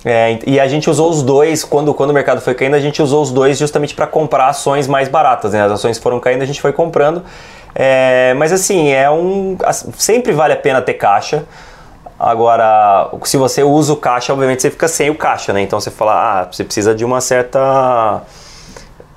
[0.04, 3.00] É, e a gente usou os dois, quando, quando o mercado foi caindo, a gente
[3.00, 5.52] usou os dois justamente para comprar ações mais baratas.
[5.52, 5.62] Né?
[5.62, 7.22] As ações foram caindo, a gente foi comprando.
[7.74, 9.56] É, mas assim, é um.
[9.96, 11.44] Sempre vale a pena ter caixa.
[12.18, 15.62] Agora, se você usa o caixa, obviamente você fica sem o caixa, né?
[15.62, 18.22] Então você fala, ah, você precisa de uma certa.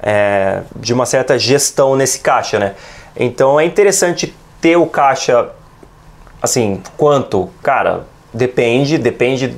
[0.01, 2.73] É, de uma certa gestão nesse caixa, né?
[3.17, 5.49] Então é interessante ter o caixa,
[6.41, 7.49] assim, quanto?
[7.61, 9.57] Cara, depende, depende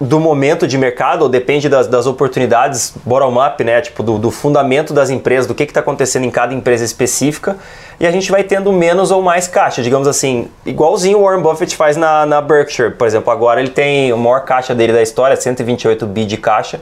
[0.00, 3.80] do momento de mercado, ou depende das, das oportunidades bottom-up, né?
[3.80, 7.56] Tipo, do, do, fundamento das empresas, do que está acontecendo em cada empresa específica,
[7.98, 11.76] e a gente vai tendo menos ou mais caixa, digamos assim, igualzinho o Warren Buffett
[11.76, 13.32] faz na, na Berkshire, por exemplo.
[13.32, 16.80] Agora ele tem a maior caixa dele da história, 128 bi de caixa.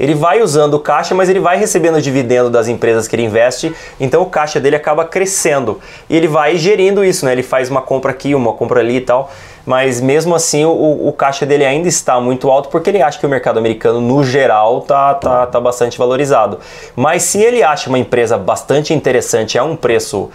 [0.00, 3.72] Ele vai usando o caixa, mas ele vai recebendo dividendo das empresas que ele investe,
[4.00, 5.78] então o caixa dele acaba crescendo.
[6.08, 7.32] E ele vai gerindo isso, né?
[7.32, 9.30] Ele faz uma compra aqui, uma compra ali e tal
[9.66, 13.26] mas mesmo assim o, o, caixa dele ainda está muito alto porque ele acha que
[13.26, 16.58] o mercado americano no geral tá, tá, tá bastante valorizado.
[16.96, 20.30] Mas se ele acha uma empresa bastante interessante a um preço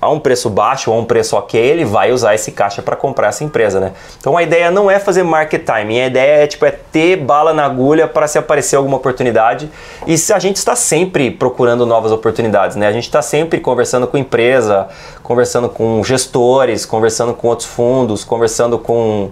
[0.00, 2.96] a um preço baixo ou a um preço ok, ele vai usar esse caixa para
[2.96, 3.92] comprar essa empresa, né?
[4.18, 7.52] Então a ideia não é fazer market timing, a ideia é tipo é ter bala
[7.52, 9.70] na agulha para se aparecer alguma oportunidade.
[10.06, 12.86] E a gente está sempre procurando novas oportunidades, né?
[12.86, 14.88] A gente está sempre conversando com empresa,
[15.22, 19.30] conversando com gestores, conversando com outros fundos, conversando com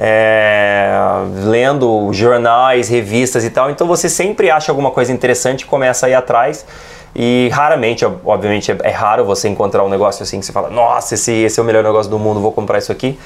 [0.00, 0.90] é,
[1.44, 3.70] lendo jornais, revistas e tal.
[3.70, 6.64] Então você sempre acha alguma coisa interessante e começa a ir atrás.
[7.14, 11.32] E raramente, obviamente, é, raro você encontrar um negócio assim que você fala, nossa, esse,
[11.32, 13.18] esse é o melhor negócio do mundo, vou comprar isso aqui.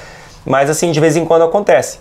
[0.44, 1.98] Mas assim, de vez em quando acontece.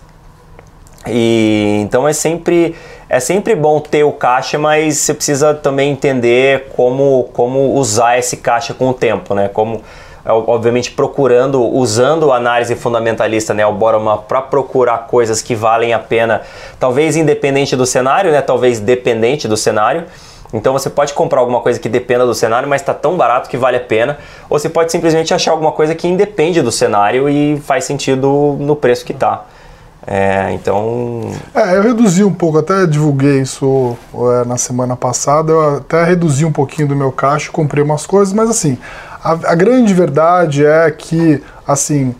[1.07, 2.75] E então é sempre
[3.09, 8.37] é sempre bom ter o caixa, mas você precisa também entender como, como usar esse
[8.37, 9.49] caixa com o tempo, né?
[9.49, 9.81] Como
[10.23, 15.93] é, obviamente procurando, usando a análise fundamentalista, né, o bottom-up, para procurar coisas que valem
[15.93, 16.43] a pena,
[16.79, 20.05] talvez independente do cenário, né, talvez dependente do cenário.
[20.53, 23.57] Então você pode comprar alguma coisa que dependa do cenário, mas está tão barato que
[23.57, 24.17] vale a pena.
[24.49, 28.75] Ou você pode simplesmente achar alguma coisa que independe do cenário e faz sentido no
[28.75, 29.45] preço que está.
[30.05, 31.31] É, então.
[31.53, 35.51] É, eu reduzi um pouco, até divulguei isso é, na semana passada.
[35.51, 38.77] Eu até reduzi um pouquinho do meu caixa, comprei umas coisas, mas assim,
[39.23, 42.15] a, a grande verdade é que, assim,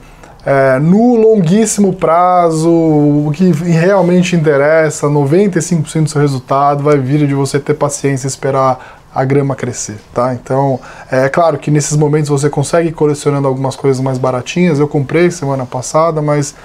[0.46, 7.34] é, no longuíssimo prazo, o que realmente interessa, 95% do seu resultado vai vir de
[7.34, 10.34] você ter paciência e esperar a grama crescer, tá?
[10.34, 10.80] Então,
[11.12, 14.80] é claro que nesses momentos você consegue ir colecionando algumas coisas mais baratinhas.
[14.80, 16.56] Eu comprei semana passada, mas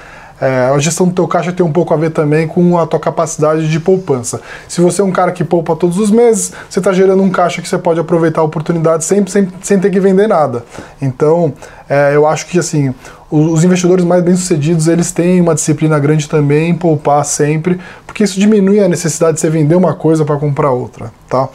[0.40, 3.00] é, a gestão do teu caixa tem um pouco a ver também com a tua
[3.00, 4.40] capacidade de poupança.
[4.68, 7.62] Se você é um cara que poupa todos os meses, você está gerando um caixa
[7.62, 10.64] que você pode aproveitar a oportunidade sempre sem, sem ter que vender nada.
[11.00, 11.54] Então,
[11.88, 12.94] é, eu acho que assim
[13.30, 18.38] os investidores mais bem-sucedidos, eles têm uma disciplina grande também em poupar sempre, porque isso
[18.38, 21.48] diminui a necessidade de você vender uma coisa para comprar outra, tá?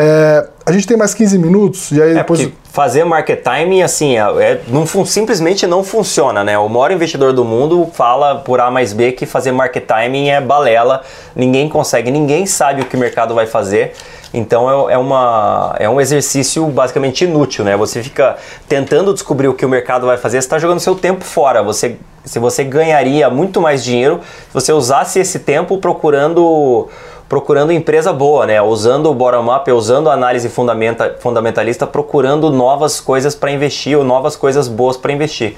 [0.00, 2.48] É, a gente tem mais 15 minutos e aí é depois...
[2.62, 6.56] fazer market timing, assim, é, é, não simplesmente não funciona, né?
[6.56, 10.40] O maior investidor do mundo fala por A mais B que fazer market timing é
[10.40, 11.02] balela,
[11.34, 13.92] ninguém consegue, ninguém sabe o que o mercado vai fazer.
[14.32, 17.76] Então é, é, uma, é um exercício basicamente inútil, né?
[17.76, 18.36] Você fica
[18.68, 21.60] tentando descobrir o que o mercado vai fazer, você está jogando seu tempo fora.
[21.62, 26.88] Você, se você ganharia muito mais dinheiro se você usasse esse tempo procurando
[27.28, 28.60] procurando empresa boa, né?
[28.62, 34.34] Usando o bottom-up, usando a análise fundamenta, fundamentalista, procurando novas coisas para investir ou novas
[34.34, 35.56] coisas boas para investir.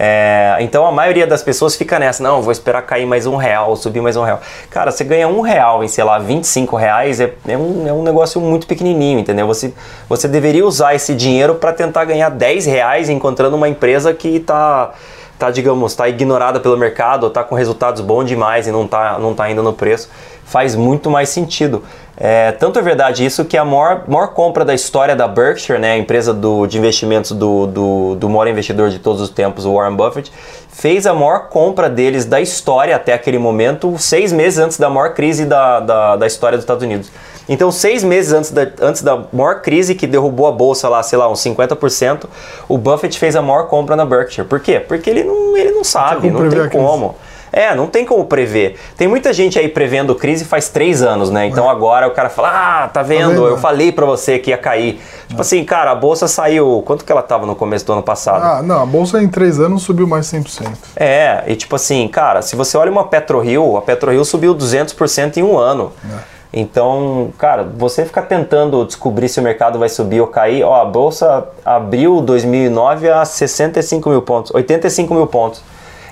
[0.00, 3.74] É, então a maioria das pessoas fica nessa, não, vou esperar cair mais um real,
[3.74, 4.40] subir mais um real.
[4.70, 8.04] Cara, você ganha um real em, sei lá, 25 reais, é, é, um, é um
[8.04, 9.44] negócio muito pequenininho, entendeu?
[9.48, 9.74] Você,
[10.08, 14.92] você deveria usar esse dinheiro para tentar ganhar 10 reais encontrando uma empresa que está
[15.36, 19.18] tá, digamos, tá ignorada pelo mercado, ou tá com resultados bons demais e não tá,
[19.18, 20.10] não tá indo no preço,
[20.48, 21.82] faz muito mais sentido.
[22.16, 25.92] É, tanto é verdade isso que a maior, maior compra da história da Berkshire, né,
[25.92, 29.74] a empresa do, de investimentos do, do, do maior investidor de todos os tempos, o
[29.74, 30.32] Warren Buffett,
[30.68, 35.14] fez a maior compra deles da história até aquele momento, seis meses antes da maior
[35.14, 37.10] crise da, da, da história dos Estados Unidos.
[37.48, 41.18] Então, seis meses antes da, antes da maior crise que derrubou a bolsa lá, sei
[41.18, 42.24] lá, uns 50%,
[42.68, 44.46] o Buffett fez a maior compra na Berkshire.
[44.46, 44.80] Por quê?
[44.80, 47.14] Porque ele não, ele não sabe, não tem como.
[47.52, 48.76] É, não tem como prever.
[48.96, 51.46] Tem muita gente aí prevendo crise faz três anos, né?
[51.46, 51.70] Então é.
[51.70, 53.20] agora o cara fala, ah, tá vendo?
[53.20, 53.46] Tá vendo?
[53.46, 55.00] Eu falei para você que ia cair.
[55.28, 55.42] Tipo é.
[55.42, 56.82] assim, cara, a bolsa saiu.
[56.86, 58.42] Quanto que ela tava no começo do ano passado?
[58.42, 60.68] Ah, não, a bolsa em três anos subiu mais 100%.
[60.96, 65.42] É, e tipo assim, cara, se você olha uma PetroRio, a PetroRio subiu 200% em
[65.42, 65.92] um ano.
[66.04, 66.38] É.
[66.52, 70.84] Então, cara, você ficar tentando descobrir se o mercado vai subir ou cair, ó, a
[70.84, 75.62] bolsa abriu 2009 a 65 mil pontos, 85 mil pontos.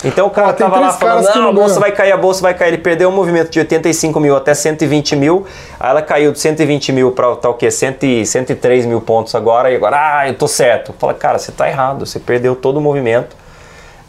[0.06, 2.54] Então o cara ah, tava lá falando, não, a bolsa vai cair, a bolsa vai
[2.54, 2.68] cair.
[2.68, 5.46] Ele perdeu um movimento de 85 mil até 120 mil,
[5.80, 7.70] aí ela caiu de 120 mil para tá, o quê?
[7.70, 10.94] 100, 103 mil pontos agora, e agora, ah, eu tô certo.
[10.98, 13.36] Fala, cara, você tá errado, você perdeu todo o movimento.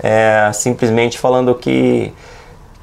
[0.01, 2.13] É, simplesmente falando que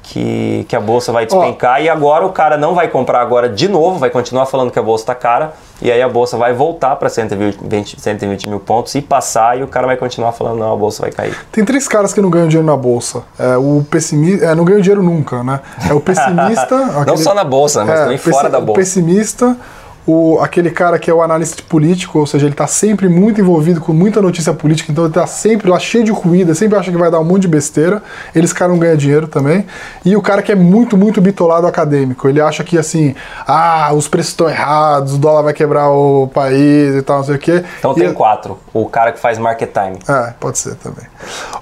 [0.03, 3.67] que, que a bolsa vai despencar e agora o cara não vai comprar agora de
[3.67, 6.95] novo, vai continuar falando que a bolsa está cara e aí a bolsa vai voltar
[6.95, 10.75] para 120, 120 mil pontos e passar e o cara vai continuar falando não, a
[10.75, 11.35] bolsa vai cair.
[11.51, 13.23] Tem três caras que não ganham dinheiro na bolsa.
[13.37, 15.59] É, o pessimista, é, não ganham dinheiro nunca, né?
[15.89, 16.75] É o pessimista...
[17.01, 18.71] aquele, não só na bolsa, mas é, também fora da bolsa.
[18.71, 19.57] O pessimista,
[20.05, 23.81] o, aquele cara que é o analista político, ou seja, ele está sempre muito envolvido
[23.81, 26.97] com muita notícia política, então ele está sempre lá cheio de ruído, sempre acha que
[26.97, 28.01] vai dar um monte de besteira.
[28.33, 29.65] Eles cara não ganha dinheiro também.
[30.03, 33.15] E o cara que é muito, muito bitolado acadêmico, ele acha que assim,
[33.47, 37.35] ah, os preços estão errados, o dólar vai quebrar o país e tal, não sei
[37.35, 37.63] o quê.
[37.79, 38.59] Então e tem quatro.
[38.73, 39.97] O cara que faz market time.
[40.07, 41.05] É, pode ser também.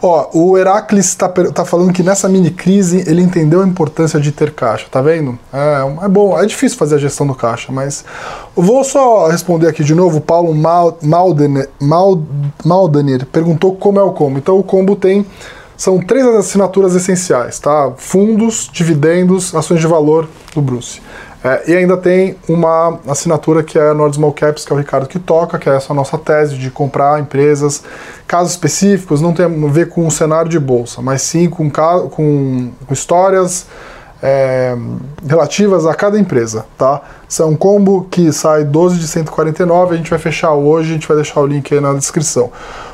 [0.02, 4.32] Ó, o Heracles está tá falando que nessa mini crise ele entendeu a importância de
[4.32, 5.38] ter caixa, tá vendo?
[5.52, 8.04] É, é bom, é difícil fazer a gestão do caixa, mas
[8.56, 10.22] vou só responder aqui de novo.
[10.22, 10.54] Paulo
[12.64, 14.38] Maldener perguntou como é o combo.
[14.38, 15.26] Então o combo tem
[15.76, 17.92] são três assinaturas essenciais, tá?
[17.98, 21.02] Fundos, dividendos, ações de valor do Bruce.
[21.44, 24.80] É, e ainda tem uma assinatura que é a Nord Small Caps, que é o
[24.80, 27.84] Ricardo que toca, que é essa nossa tese de comprar empresas,
[28.26, 32.72] casos específicos, não tem a ver com o cenário de bolsa, mas sim com, com,
[32.88, 33.66] com histórias
[34.26, 34.74] é,
[35.28, 37.02] relativas a cada empresa, tá?
[37.28, 40.94] Isso é um combo que sai 12 de 149, a gente vai fechar hoje, a
[40.94, 42.50] gente vai deixar o link aí na descrição.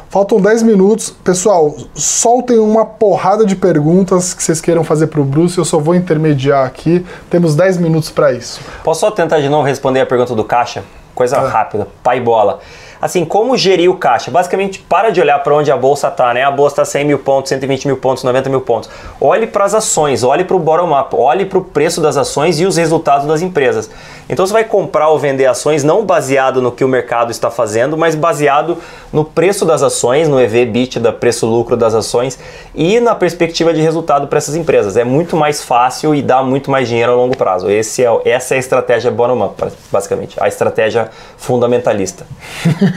[0.09, 1.11] Faltam 10 minutos.
[1.23, 5.55] Pessoal, soltem uma porrada de perguntas que vocês queiram fazer para o Bruce.
[5.55, 7.05] Eu só vou intermediar aqui.
[7.29, 8.59] Temos 10 minutos para isso.
[8.83, 10.83] Posso só tentar de novo responder a pergunta do Caixa?
[11.13, 11.47] Coisa é.
[11.47, 11.87] rápida.
[12.01, 12.59] Pai bola
[13.01, 14.31] assim, como gerir o caixa?
[14.31, 16.43] Basicamente, para de olhar para onde a bolsa está, né?
[16.43, 18.89] A bolsa está 100 mil pontos, 120 mil pontos, 90 mil pontos.
[19.19, 22.65] Olhe para as ações, olhe para o bottom-up, olhe para o preço das ações e
[22.65, 23.89] os resultados das empresas.
[24.29, 27.97] Então você vai comprar ou vender ações não baseado no que o mercado está fazendo,
[27.97, 28.77] mas baseado
[29.11, 32.37] no preço das ações, no EV EBITDA, preço-lucro das ações
[32.75, 34.97] e na perspectiva de resultado para essas empresas.
[34.97, 37.69] É muito mais fácil e dá muito mais dinheiro a longo prazo.
[37.69, 42.25] Esse é, essa é a estratégia bottom-up, basicamente, a estratégia fundamentalista.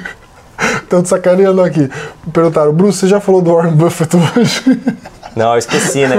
[0.83, 1.91] Estão sacaneando aqui.
[2.33, 4.81] Perguntaram, Bruce, você já falou do Warren Buffett hoje?
[5.35, 6.17] Não, eu esqueci, né?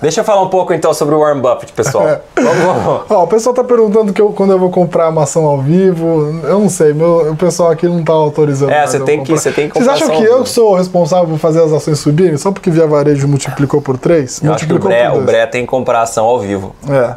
[0.00, 2.08] Deixa eu falar um pouco então sobre o Warren Buffett, pessoal.
[2.08, 2.20] É.
[2.36, 3.02] Vamos, vamos.
[3.10, 6.40] Ó, o pessoal tá perguntando que eu, quando eu vou comprar uma ação ao vivo.
[6.44, 8.70] Eu não sei, meu, o pessoal aqui não tá autorizando.
[8.70, 11.62] É, você tem, que, você tem que Vocês acham que eu sou responsável por fazer
[11.62, 14.42] as ações subirem só porque Via Varejo multiplicou por 3?
[14.42, 16.74] Eu multiplicou acho que o Bré, o Bré tem que comprar ação ao vivo.
[16.88, 17.14] É.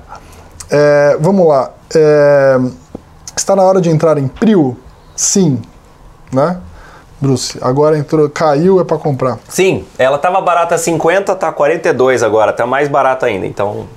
[0.72, 1.70] é vamos lá.
[1.94, 2.58] É,
[3.38, 4.76] está na hora de entrar em PRIO?
[5.16, 5.62] Sim.
[6.32, 6.58] Né?
[7.22, 9.40] Bruce, agora entrou, caiu, é para comprar.
[9.50, 13.46] Sim, ela tava barata 50, tá 42 agora, tá mais barata ainda.
[13.46, 13.88] Então,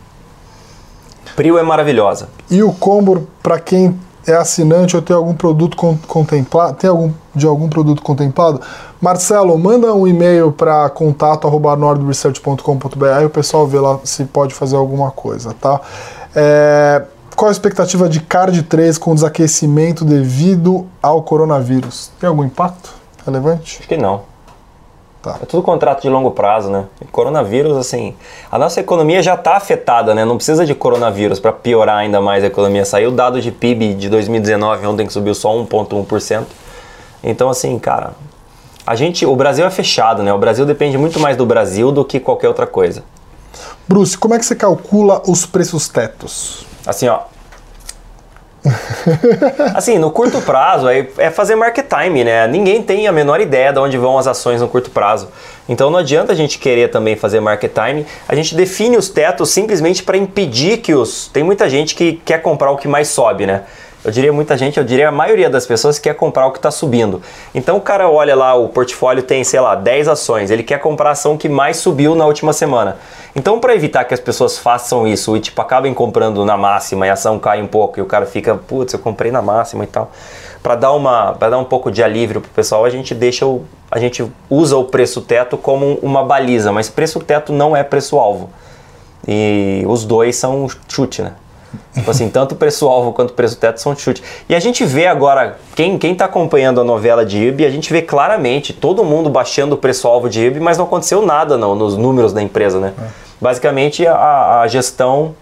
[1.37, 2.29] Prio é maravilhosa.
[2.51, 5.77] E o combo para quem é assinante ou tem algum produto
[6.07, 8.61] contemplado, tem algum de algum produto contemplado?
[9.01, 15.55] Marcelo, manda um e-mail para contato@nordresearch.com.br o pessoal vê lá se pode fazer alguma coisa,
[15.61, 15.81] tá?
[16.37, 17.03] É,
[17.43, 22.13] qual a expectativa de CARD 3 com desaquecimento devido ao coronavírus?
[22.21, 22.95] Tem algum impacto?
[23.27, 23.79] relevante?
[23.81, 24.21] Acho que não.
[25.21, 25.41] Tá.
[25.43, 26.85] É tudo contrato de longo prazo, né?
[27.11, 28.15] coronavírus, assim,
[28.49, 30.25] a nossa economia já está afetada, né?
[30.25, 32.85] Não precisa de coronavírus para piorar ainda mais a economia.
[32.85, 36.45] Saiu o dado de PIB de 2019 ontem que subiu só 1,1%.
[37.25, 38.13] Então, assim, cara,
[38.87, 40.33] a gente, o Brasil é fechado, né?
[40.33, 43.03] O Brasil depende muito mais do Brasil do que qualquer outra coisa.
[43.89, 46.71] Bruce, como é que você calcula os preços tetos?
[46.87, 47.32] Assim, ó,
[49.75, 52.47] assim, no curto prazo é, fazer market time, né?
[52.47, 55.29] Ninguém tem a menor ideia de onde vão as ações no curto prazo.
[55.69, 58.07] Então não adianta a gente querer também fazer market time.
[58.29, 61.29] A gente define os tetos simplesmente para impedir que os.
[61.29, 63.63] Tem muita gente que quer comprar o que mais sobe, né?
[64.05, 66.71] Eu diria muita gente, eu diria a maioria das pessoas quer comprar o que está
[66.71, 67.23] subindo.
[67.55, 71.11] Então o cara olha lá, o portfólio tem, sei lá, 10 ações, ele quer comprar
[71.11, 72.97] a ação que mais subiu na última semana.
[73.35, 77.11] Então, para evitar que as pessoas façam isso e tipo acabem comprando na máxima e
[77.11, 79.87] a ação cai um pouco e o cara fica, putz, eu comprei na máxima e
[79.87, 80.11] tal.
[80.63, 83.65] Para dar uma, para dar um pouco de alívio pro pessoal, a gente deixa o
[83.91, 88.19] a gente usa o preço teto como uma baliza, mas preço teto não é preço
[88.19, 88.49] alvo.
[89.29, 91.33] E os dois são chute, né?
[91.95, 94.23] Tipo assim, tanto o preço-alvo quanto o preço-teto são chute.
[94.49, 97.93] E a gente vê agora, quem, quem tá acompanhando a novela de IB, a gente
[97.93, 101.97] vê claramente todo mundo baixando o preço-alvo de IB, mas não aconteceu nada não, nos
[101.97, 102.93] números da empresa, né?
[102.99, 103.07] É.
[103.41, 105.35] Basicamente, a, a gestão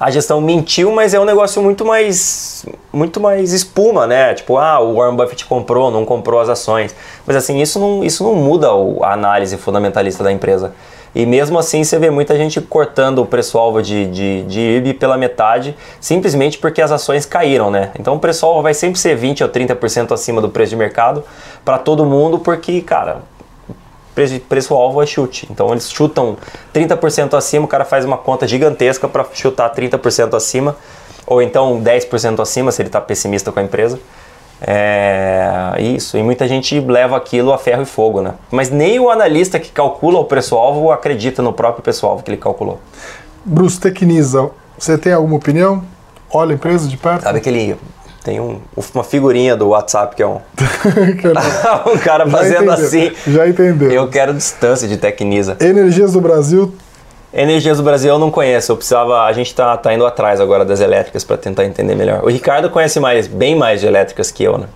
[0.00, 4.32] a gestão mentiu, mas é um negócio muito mais muito mais espuma, né?
[4.32, 6.94] Tipo, ah, o Warren Buffett comprou, não comprou as ações.
[7.26, 8.68] Mas assim, isso não, isso não muda
[9.02, 10.72] a análise fundamentalista da empresa.
[11.14, 15.16] E mesmo assim você vê muita gente cortando o preço-alvo de, de, de IB pela
[15.16, 17.90] metade, simplesmente porque as ações caíram, né?
[17.98, 21.24] Então o preço-alvo vai sempre ser 20 ou 30% acima do preço de mercado
[21.64, 23.22] para todo mundo, porque, cara,
[24.48, 25.48] preço-alvo é chute.
[25.50, 26.36] Então eles chutam
[26.72, 30.76] 30% acima, o cara faz uma conta gigantesca para chutar 30% acima,
[31.26, 33.98] ou então 10% acima se ele está pessimista com a empresa.
[34.60, 38.34] É isso, e muita gente leva aquilo a ferro e fogo, né?
[38.50, 42.78] Mas nem o analista que calcula o preço-alvo acredita no próprio preço-alvo que ele calculou.
[43.44, 45.82] Bruce Tecnisa, você tem alguma opinião?
[46.32, 47.22] olha a empresa de perto?
[47.22, 47.76] Sabe aquele.
[48.22, 48.60] Tem um,
[48.94, 50.36] uma figurinha do WhatsApp que é um,
[51.90, 53.12] um cara Já fazendo entendeu, assim.
[53.26, 53.90] Já entendeu.
[53.90, 55.56] Eu quero distância de Tecnisa.
[55.58, 56.74] Energias do Brasil,
[57.32, 58.72] Energias do Brasil eu não conheço.
[58.72, 59.22] Eu precisava.
[59.22, 62.24] A gente tá, tá indo atrás agora das elétricas para tentar entender melhor.
[62.24, 64.66] O Ricardo conhece mais, bem mais de elétricas que eu, né?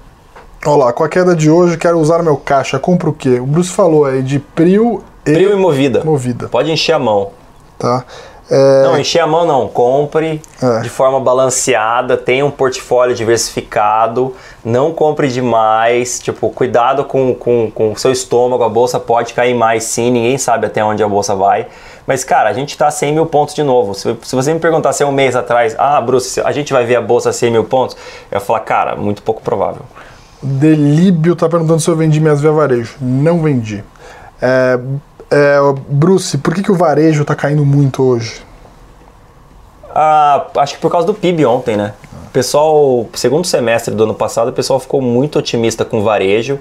[0.66, 3.38] olha lá, com a queda de hoje, quero usar meu caixa, compro o quê?
[3.38, 6.02] O Bruce falou aí de Prio e Frio e movida.
[6.04, 7.32] Movida, Pode encher a mão.
[7.78, 8.02] tá?
[8.50, 9.66] É, Não, encher a mão não.
[9.68, 10.80] Compre É.
[10.80, 14.34] de forma balanceada, tenha um portfólio diversificado,
[14.64, 16.18] não compre demais.
[16.20, 20.36] Tipo, cuidado com, com, com o seu estômago, a bolsa pode cair mais sim, ninguém
[20.36, 21.66] sabe até onde a bolsa vai.
[22.06, 23.94] Mas, cara, a gente tá a 100 mil pontos de novo.
[23.94, 26.96] Se, se você me perguntasse há um mês atrás, ah, Bruce, a gente vai ver
[26.96, 27.96] a bolsa a 100 mil pontos,
[28.30, 29.82] eu ia falar, cara, muito pouco provável.
[30.42, 32.96] Delíbio tá perguntando se eu vendi minhas via varejo.
[33.00, 33.82] Não vendi.
[34.42, 34.78] É,
[35.30, 35.58] é,
[35.88, 38.42] Bruce, por que, que o varejo tá caindo muito hoje?
[39.94, 41.94] Ah, acho que por causa do PIB ontem, né?
[42.26, 46.58] O pessoal, segundo semestre do ano passado, o pessoal ficou muito otimista com o varejo.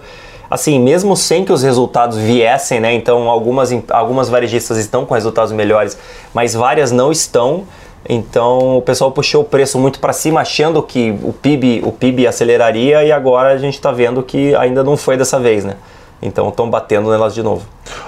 [0.50, 2.94] Assim, mesmo sem que os resultados viessem, né?
[2.94, 5.98] Então, algumas, algumas varejistas estão com resultados melhores,
[6.32, 7.64] mas várias não estão.
[8.08, 12.28] Então, o pessoal puxou o preço muito para cima, achando que o PIB, o PIB
[12.28, 15.76] aceleraria, e agora a gente está vendo que ainda não foi dessa vez, né?
[16.24, 17.66] Então, estão batendo nelas de novo.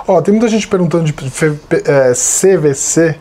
[0.07, 1.13] Ó, tem muita gente perguntando de
[1.86, 3.16] é, CVC.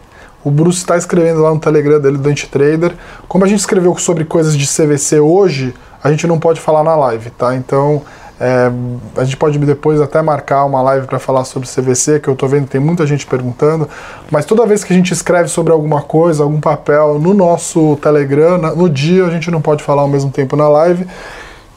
[0.45, 2.95] O Bruce está escrevendo lá no Telegram dele do Antitrader.
[3.27, 6.95] Como a gente escreveu sobre coisas de CVC hoje, a gente não pode falar na
[6.95, 7.57] live, tá?
[7.57, 8.03] Então
[8.39, 8.71] é,
[9.17, 12.47] a gente pode depois até marcar uma live para falar sobre CVC, que eu tô
[12.47, 13.89] vendo tem muita gente perguntando.
[14.31, 18.59] Mas toda vez que a gente escreve sobre alguma coisa, algum papel no nosso Telegram,
[18.77, 21.07] no dia a gente não pode falar ao mesmo tempo na live.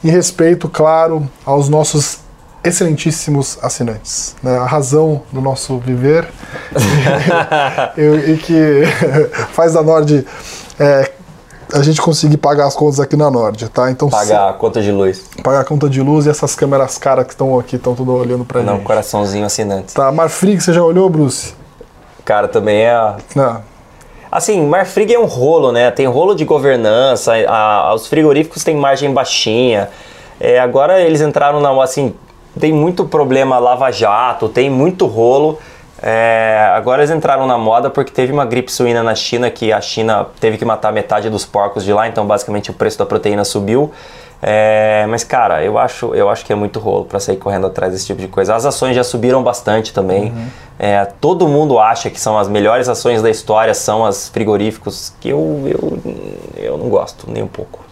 [0.04, 2.18] Em respeito, claro, aos nossos
[2.64, 4.34] excelentíssimos assinantes.
[4.42, 4.56] né?
[4.58, 6.28] A razão do nosso viver
[7.96, 8.82] e, e que
[9.52, 10.26] faz da Nord
[10.78, 11.10] é,
[11.72, 13.90] a gente conseguir pagar as contas aqui na Nord, tá?
[13.90, 15.18] Então Pagar a conta de luz.
[15.18, 18.12] se- pagar a conta de luz e essas câmeras caras que estão aqui estão tudo
[18.14, 18.84] olhando pra Não, gente.
[18.84, 19.94] coraçãozinho assinante.
[19.94, 21.54] Tá, Marfrig, você já olhou, Bruce?
[22.24, 23.62] Cara, também é Não.
[24.30, 25.90] Assim, Marfrig é um rolo, né?
[25.90, 29.88] Tem rolo de governança, a- a- os frigoríficos têm margem baixinha.
[30.38, 31.70] É, agora eles entraram na.
[31.82, 32.14] Assim,
[32.58, 35.58] tem muito problema lava-jato, tem muito rolo.
[36.00, 39.80] É, agora eles entraram na moda porque teve uma gripe suína na China que a
[39.80, 43.44] China teve que matar metade dos porcos de lá, então basicamente o preço da proteína
[43.44, 43.90] subiu.
[44.40, 47.92] É, mas cara, eu acho, eu acho que é muito rolo para sair correndo atrás
[47.92, 48.54] desse tipo de coisa.
[48.54, 50.32] As ações já subiram bastante também.
[50.78, 55.30] É, todo mundo acha que são as melhores ações da história, são as frigoríficos, que
[55.30, 55.98] eu, eu,
[56.56, 57.87] eu não gosto nem um pouco.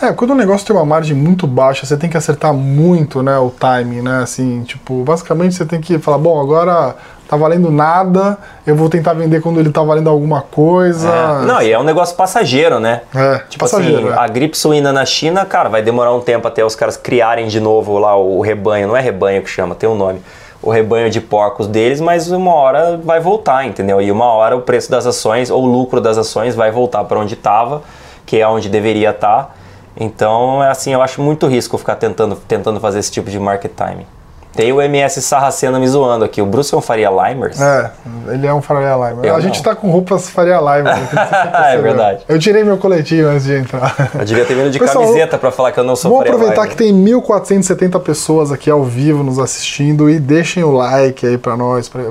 [0.00, 3.36] É, quando o negócio tem uma margem muito baixa, você tem que acertar muito, né,
[3.38, 6.94] o timing, né, assim, tipo, basicamente você tem que falar, bom, agora
[7.28, 11.08] tá valendo nada, eu vou tentar vender quando ele tá valendo alguma coisa.
[11.08, 13.02] É, Não, e é um negócio passageiro, né?
[13.14, 14.20] É, Tipo passageiro, assim, é.
[14.20, 17.60] a gripe suína na China, cara, vai demorar um tempo até os caras criarem de
[17.60, 18.88] novo lá o rebanho.
[18.88, 20.22] Não é rebanho que chama, tem um nome.
[20.62, 24.00] O rebanho de porcos deles, mas uma hora vai voltar, entendeu?
[24.00, 27.18] E uma hora o preço das ações ou o lucro das ações vai voltar para
[27.18, 27.82] onde estava,
[28.24, 29.57] que é onde deveria estar.
[29.98, 33.72] Então, é assim, eu acho muito risco ficar tentando, tentando fazer esse tipo de market
[33.72, 34.06] timing.
[34.54, 36.42] Tem o MS Sarracena me zoando aqui.
[36.42, 37.60] O Bruce é um Faria Limers?
[37.60, 37.92] É,
[38.32, 39.24] ele é um Faria Limer.
[39.26, 39.62] Eu a gente não.
[39.62, 40.94] tá com roupas Faria Limer.
[40.94, 42.24] aqui, não sei se você É verdade.
[42.28, 43.94] Eu tirei meu coletivo antes de entrar.
[44.18, 46.34] Eu devia ter vindo de Pessoal, camiseta para falar que eu não sou Vamos Faria
[46.34, 46.76] aproveitar Limer.
[46.76, 51.56] que tem 1.470 pessoas aqui ao vivo nos assistindo e deixem o like aí pra
[51.56, 52.02] nós, pra,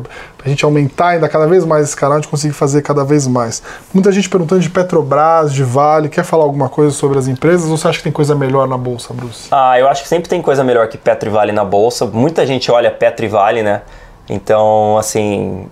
[0.47, 3.27] pra gente aumentar ainda cada vez mais esse canal, a gente conseguir fazer cada vez
[3.27, 3.61] mais.
[3.93, 7.77] Muita gente perguntando de Petrobras, de Vale, quer falar alguma coisa sobre as empresas ou
[7.77, 9.49] você acha que tem coisa melhor na bolsa, Bruce?
[9.51, 12.05] Ah, eu acho que sempre tem coisa melhor que Petro e Vale na bolsa.
[12.05, 13.81] Muita gente olha Petro e Vale, né?
[14.29, 15.67] Então, assim,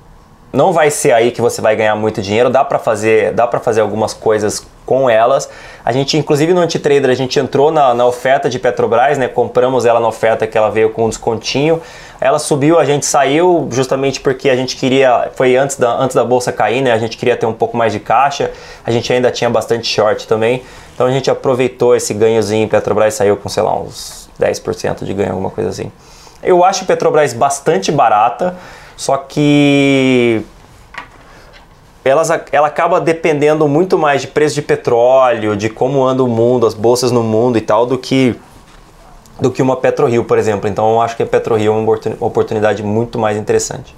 [0.55, 2.49] não vai ser aí que você vai ganhar muito dinheiro.
[2.49, 5.49] Dá para fazer, dá para fazer algumas coisas com elas.
[5.83, 9.27] A gente, inclusive no Antitrader, a gente entrou na, na oferta de Petrobras, né?
[9.27, 11.81] Compramos ela na oferta que ela veio com um descontinho.
[12.21, 16.23] Ela subiu, a gente saiu justamente porque a gente queria, foi antes da, antes da
[16.23, 16.93] bolsa cair, né?
[16.93, 18.51] A gente queria ter um pouco mais de caixa.
[18.85, 20.63] A gente ainda tinha bastante short também.
[20.93, 25.31] Então a gente aproveitou esse ganhozinho Petrobras saiu com, sei lá, uns 10% de ganho,
[25.31, 25.91] alguma coisa assim.
[26.41, 28.55] Eu acho Petrobras bastante barata,
[28.95, 30.41] só que
[32.03, 36.67] elas, ela acaba dependendo muito mais de preço de petróleo, de como anda o mundo,
[36.67, 38.39] as bolsas no mundo e tal, do que
[39.39, 40.69] do que uma PetroRio, por exemplo.
[40.69, 43.93] Então eu acho que a PetroRio é uma oportuni- oportunidade muito mais interessante.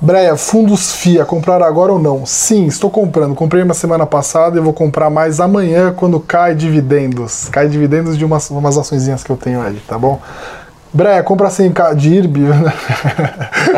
[0.00, 2.26] Breia, fundos FIA, comprar agora ou não?
[2.26, 3.34] Sim, estou comprando.
[3.34, 7.48] Comprei uma semana passada e vou comprar mais amanhã quando cai dividendos.
[7.50, 10.20] Cai dividendos de umas, umas açõezinhas que eu tenho aí, tá bom?
[10.92, 12.40] Breia, compra 100k de IRB.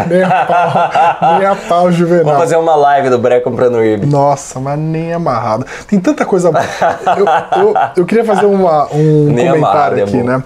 [0.09, 2.25] nem a pau, nem a pau juvenal.
[2.25, 4.07] Vamos fazer uma live do Breia comprando IRB.
[4.07, 5.65] Nossa, mas nem amarrado.
[5.87, 6.51] Tem tanta coisa.
[7.17, 10.25] eu, eu, eu queria fazer uma, um Nem comentário é aqui, bom.
[10.25, 10.43] né?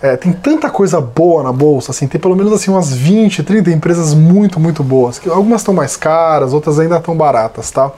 [0.00, 3.70] É, tem tanta coisa boa na bolsa, assim, tem pelo menos assim umas 20, 30
[3.70, 5.18] empresas muito, muito boas.
[5.28, 7.90] Algumas estão mais caras, outras ainda estão baratas, tá?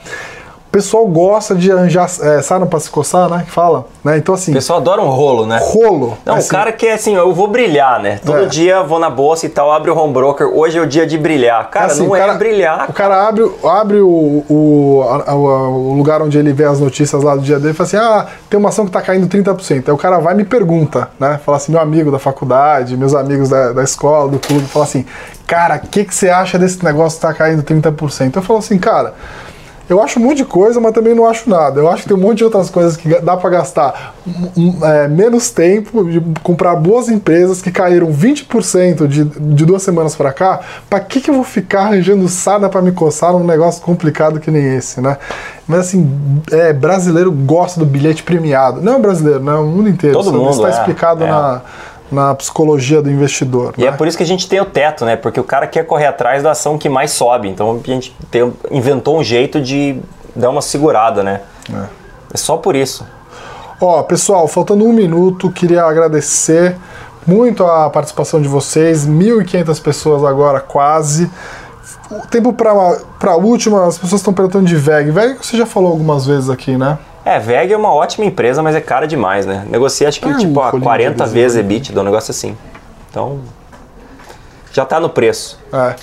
[0.69, 3.45] O pessoal gosta de arranjar é, sarna pra se coçar, né?
[3.47, 4.19] Que fala, né?
[4.19, 5.59] Então assim, O pessoal adora um rolo, né?
[5.63, 6.19] rolo.
[6.25, 8.21] Não, assim, o cara que é assim, eu vou brilhar, né?
[8.23, 8.47] Todo É.
[8.47, 11.17] dia vou na bolsa e tal, abre o home broker, hoje é o dia de
[11.17, 11.71] brilhar.
[11.71, 12.91] Cara, assim, não é cara- brilhar.
[12.91, 17.35] O cara abre, abre o, o, a- o lugar onde ele vê as notícias lá
[17.37, 19.85] do dia dele e fala assim: ah, tem uma ação que tá caindo 30%.
[19.89, 21.41] Aí o cara vai e me pergunta, né?
[21.47, 25.07] Fala assim: meu amigo da faculdade, meus amigos da, da escola, do clube, fala assim:
[25.47, 28.37] cara, o que, que você acha desse negócio que tá caindo 30%?
[28.37, 29.15] Eu falo assim, cara.
[29.89, 31.81] Eu acho um monte de coisa, mas também não acho nada.
[31.81, 34.85] Eu acho que tem um monte de outras coisas que dá pra gastar um, um,
[34.85, 40.33] é, menos tempo, de comprar boas empresas que caíram 20% de, de duas semanas pra
[40.33, 40.61] cá.
[40.91, 44.51] Pra que, que eu vou ficar arranjando sarna pra me coçar num negócio complicado que
[44.51, 45.19] nem esse, né?
[45.69, 48.81] Mas assim, é, brasileiro gosta do bilhete premiado.
[48.81, 49.55] Não é brasileiro, né?
[49.55, 50.17] O mundo inteiro.
[50.17, 51.29] Todo Isso mundo, está é, explicado é.
[51.29, 51.63] na,
[52.11, 53.75] na psicologia do investidor.
[53.77, 53.89] E né?
[53.89, 55.17] é por isso que a gente tem o teto, né?
[55.17, 57.49] Porque o cara quer correr atrás da ação que mais sobe.
[57.49, 59.99] Então a gente tem- inventou um jeito de
[60.35, 61.41] dar uma segurada, né?
[61.73, 63.07] É, só por isso.
[63.81, 66.77] Ó, pessoal, faltando um minuto, queria agradecer
[67.27, 69.07] muito a participação de vocês.
[69.07, 71.31] 1.500 pessoas agora, quase.
[72.11, 75.11] O tempo para a última, as pessoas estão perguntando de VEG.
[75.11, 76.99] VEG você já falou algumas vezes aqui, né?
[77.27, 79.67] É, VEG é uma ótima empresa, mas é cara demais, né?
[79.69, 82.57] Negocia acho que Ah, tipo a colinho 40 de vezes EBITDA, um negócio assim.
[83.11, 83.41] Então,
[84.73, 85.59] já tá no preço.
[85.73, 85.97] É.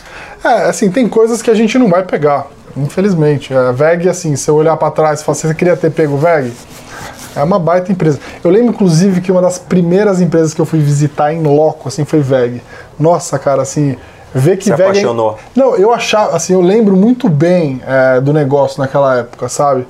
[0.43, 3.53] é, assim, tem coisas que a gente não vai pegar, infelizmente.
[3.53, 6.51] A VEG, assim, se eu olhar para trás e falar, você queria ter pego VEG?
[7.37, 8.19] É uma baita empresa.
[8.43, 12.03] Eu lembro, inclusive, que uma das primeiras empresas que eu fui visitar em loco, assim,
[12.03, 12.61] foi VEG.
[12.99, 13.95] Nossa, cara, assim,
[14.35, 14.81] ver que Se VEG...
[14.81, 15.39] apaixonou.
[15.55, 19.87] Não, eu achava, assim, eu lembro muito bem é, do negócio naquela época, sabe?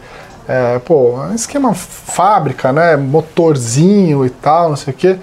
[0.47, 2.95] É, pô, esquema fábrica, né?
[2.97, 5.17] Motorzinho e tal, não sei o quê.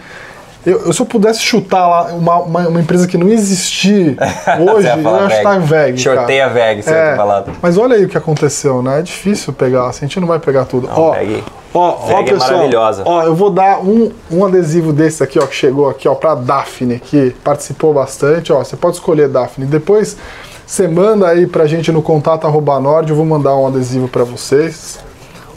[0.65, 4.17] Eu, se eu pudesse chutar lá uma, uma, uma empresa que não existir
[4.61, 5.99] hoje, ia eu ia chutar VEG.
[5.99, 6.55] Shorteia cara.
[6.55, 7.51] VEG, você É, falado.
[7.63, 8.99] Mas olha aí o que aconteceu, né?
[8.99, 10.87] É difícil pegar, assim, a gente não vai pegar tudo.
[10.95, 11.43] ó, VEG-
[11.73, 13.03] ó, ó, VEG é pessoal, maravilhosa.
[13.07, 16.35] Ó, eu vou dar um, um adesivo desse aqui, ó, que chegou aqui, ó, pra
[16.35, 18.59] Daphne, que participou bastante, ó.
[18.63, 19.65] Você pode escolher Daphne.
[19.67, 20.19] Depois
[20.67, 24.25] você manda aí pra gente no contato arroba nord, eu vou mandar um adesivo pra
[24.25, 24.99] vocês.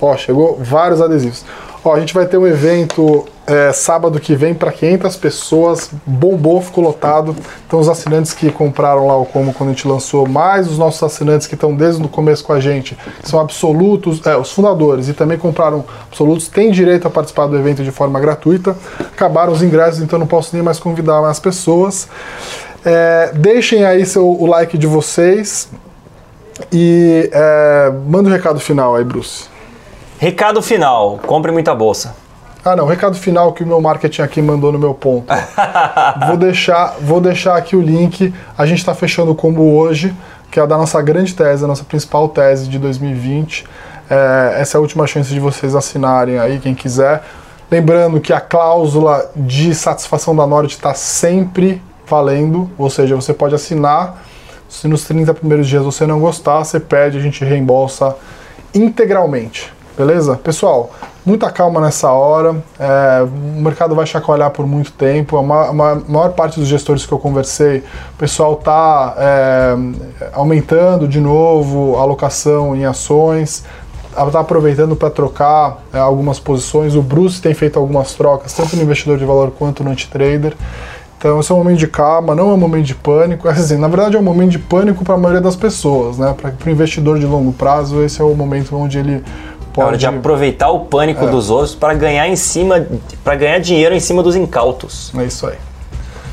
[0.03, 1.45] Ó, chegou vários adesivos.
[1.81, 6.61] Ó, a gente vai ter um evento é, sábado que vem para 500 pessoas, bombou,
[6.61, 7.33] ficou lotado.
[7.65, 11.01] Então os assinantes que compraram lá o Como quando a gente lançou, mais os nossos
[11.01, 15.13] assinantes que estão desde o começo com a gente, são absolutos, é, os fundadores e
[15.13, 18.75] também compraram absolutos, têm direito a participar do evento de forma gratuita.
[18.99, 22.09] Acabaram os ingressos, então não posso nem mais convidar mais pessoas.
[22.83, 25.69] É, deixem aí seu, o like de vocês
[26.73, 29.52] e é, manda o recado final aí, Bruce.
[30.23, 32.15] Recado final: compre muita bolsa.
[32.63, 35.27] Ah, não, recado final que o meu marketing aqui mandou no meu ponto.
[36.27, 38.33] vou, deixar, vou deixar aqui o link.
[38.57, 40.15] A gente está fechando o combo hoje,
[40.49, 43.65] que é a da nossa grande tese, a nossa principal tese de 2020.
[44.09, 47.21] É, essa é a última chance de vocês assinarem aí, quem quiser.
[47.69, 53.55] Lembrando que a cláusula de satisfação da Nord está sempre valendo, ou seja, você pode
[53.55, 54.23] assinar.
[54.69, 58.15] Se nos 30 primeiros dias você não gostar, você pede, a gente reembolsa
[58.73, 59.82] integralmente.
[59.95, 60.35] Beleza?
[60.37, 60.89] Pessoal,
[61.23, 62.55] muita calma nessa hora.
[62.79, 65.37] É, o mercado vai chacoalhar por muito tempo.
[65.37, 67.83] A, ma a maior parte dos gestores que eu conversei,
[68.13, 69.75] o pessoal está é,
[70.33, 73.63] aumentando de novo a alocação em ações,
[74.09, 76.95] está aproveitando para trocar é, algumas posições.
[76.95, 80.55] O Bruce tem feito algumas trocas, tanto no investidor de valor quanto no anti-trader.
[81.23, 83.47] Então, esse é um momento de calma, não é um momento de pânico.
[83.47, 86.35] Assim, na verdade, é um momento de pânico para a maioria das pessoas, né?
[86.35, 89.23] Para o investidor de longo prazo, esse é o momento onde ele
[89.75, 91.29] É hora de aproveitar o pânico É.
[91.29, 92.85] dos outros para ganhar em cima,
[93.23, 95.11] para ganhar dinheiro em cima dos incautos.
[95.17, 95.55] É isso aí.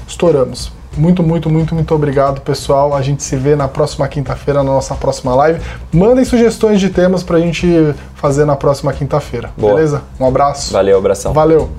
[0.06, 0.72] Estouramos.
[0.96, 2.94] Muito, muito, muito, muito obrigado, pessoal.
[2.94, 5.60] A gente se vê na próxima quinta-feira, na nossa próxima live.
[5.92, 9.50] Mandem sugestões de temas pra gente fazer na próxima quinta-feira.
[9.56, 10.02] Beleza?
[10.18, 10.72] Um abraço.
[10.72, 11.32] Valeu, abração.
[11.32, 11.70] Valeu.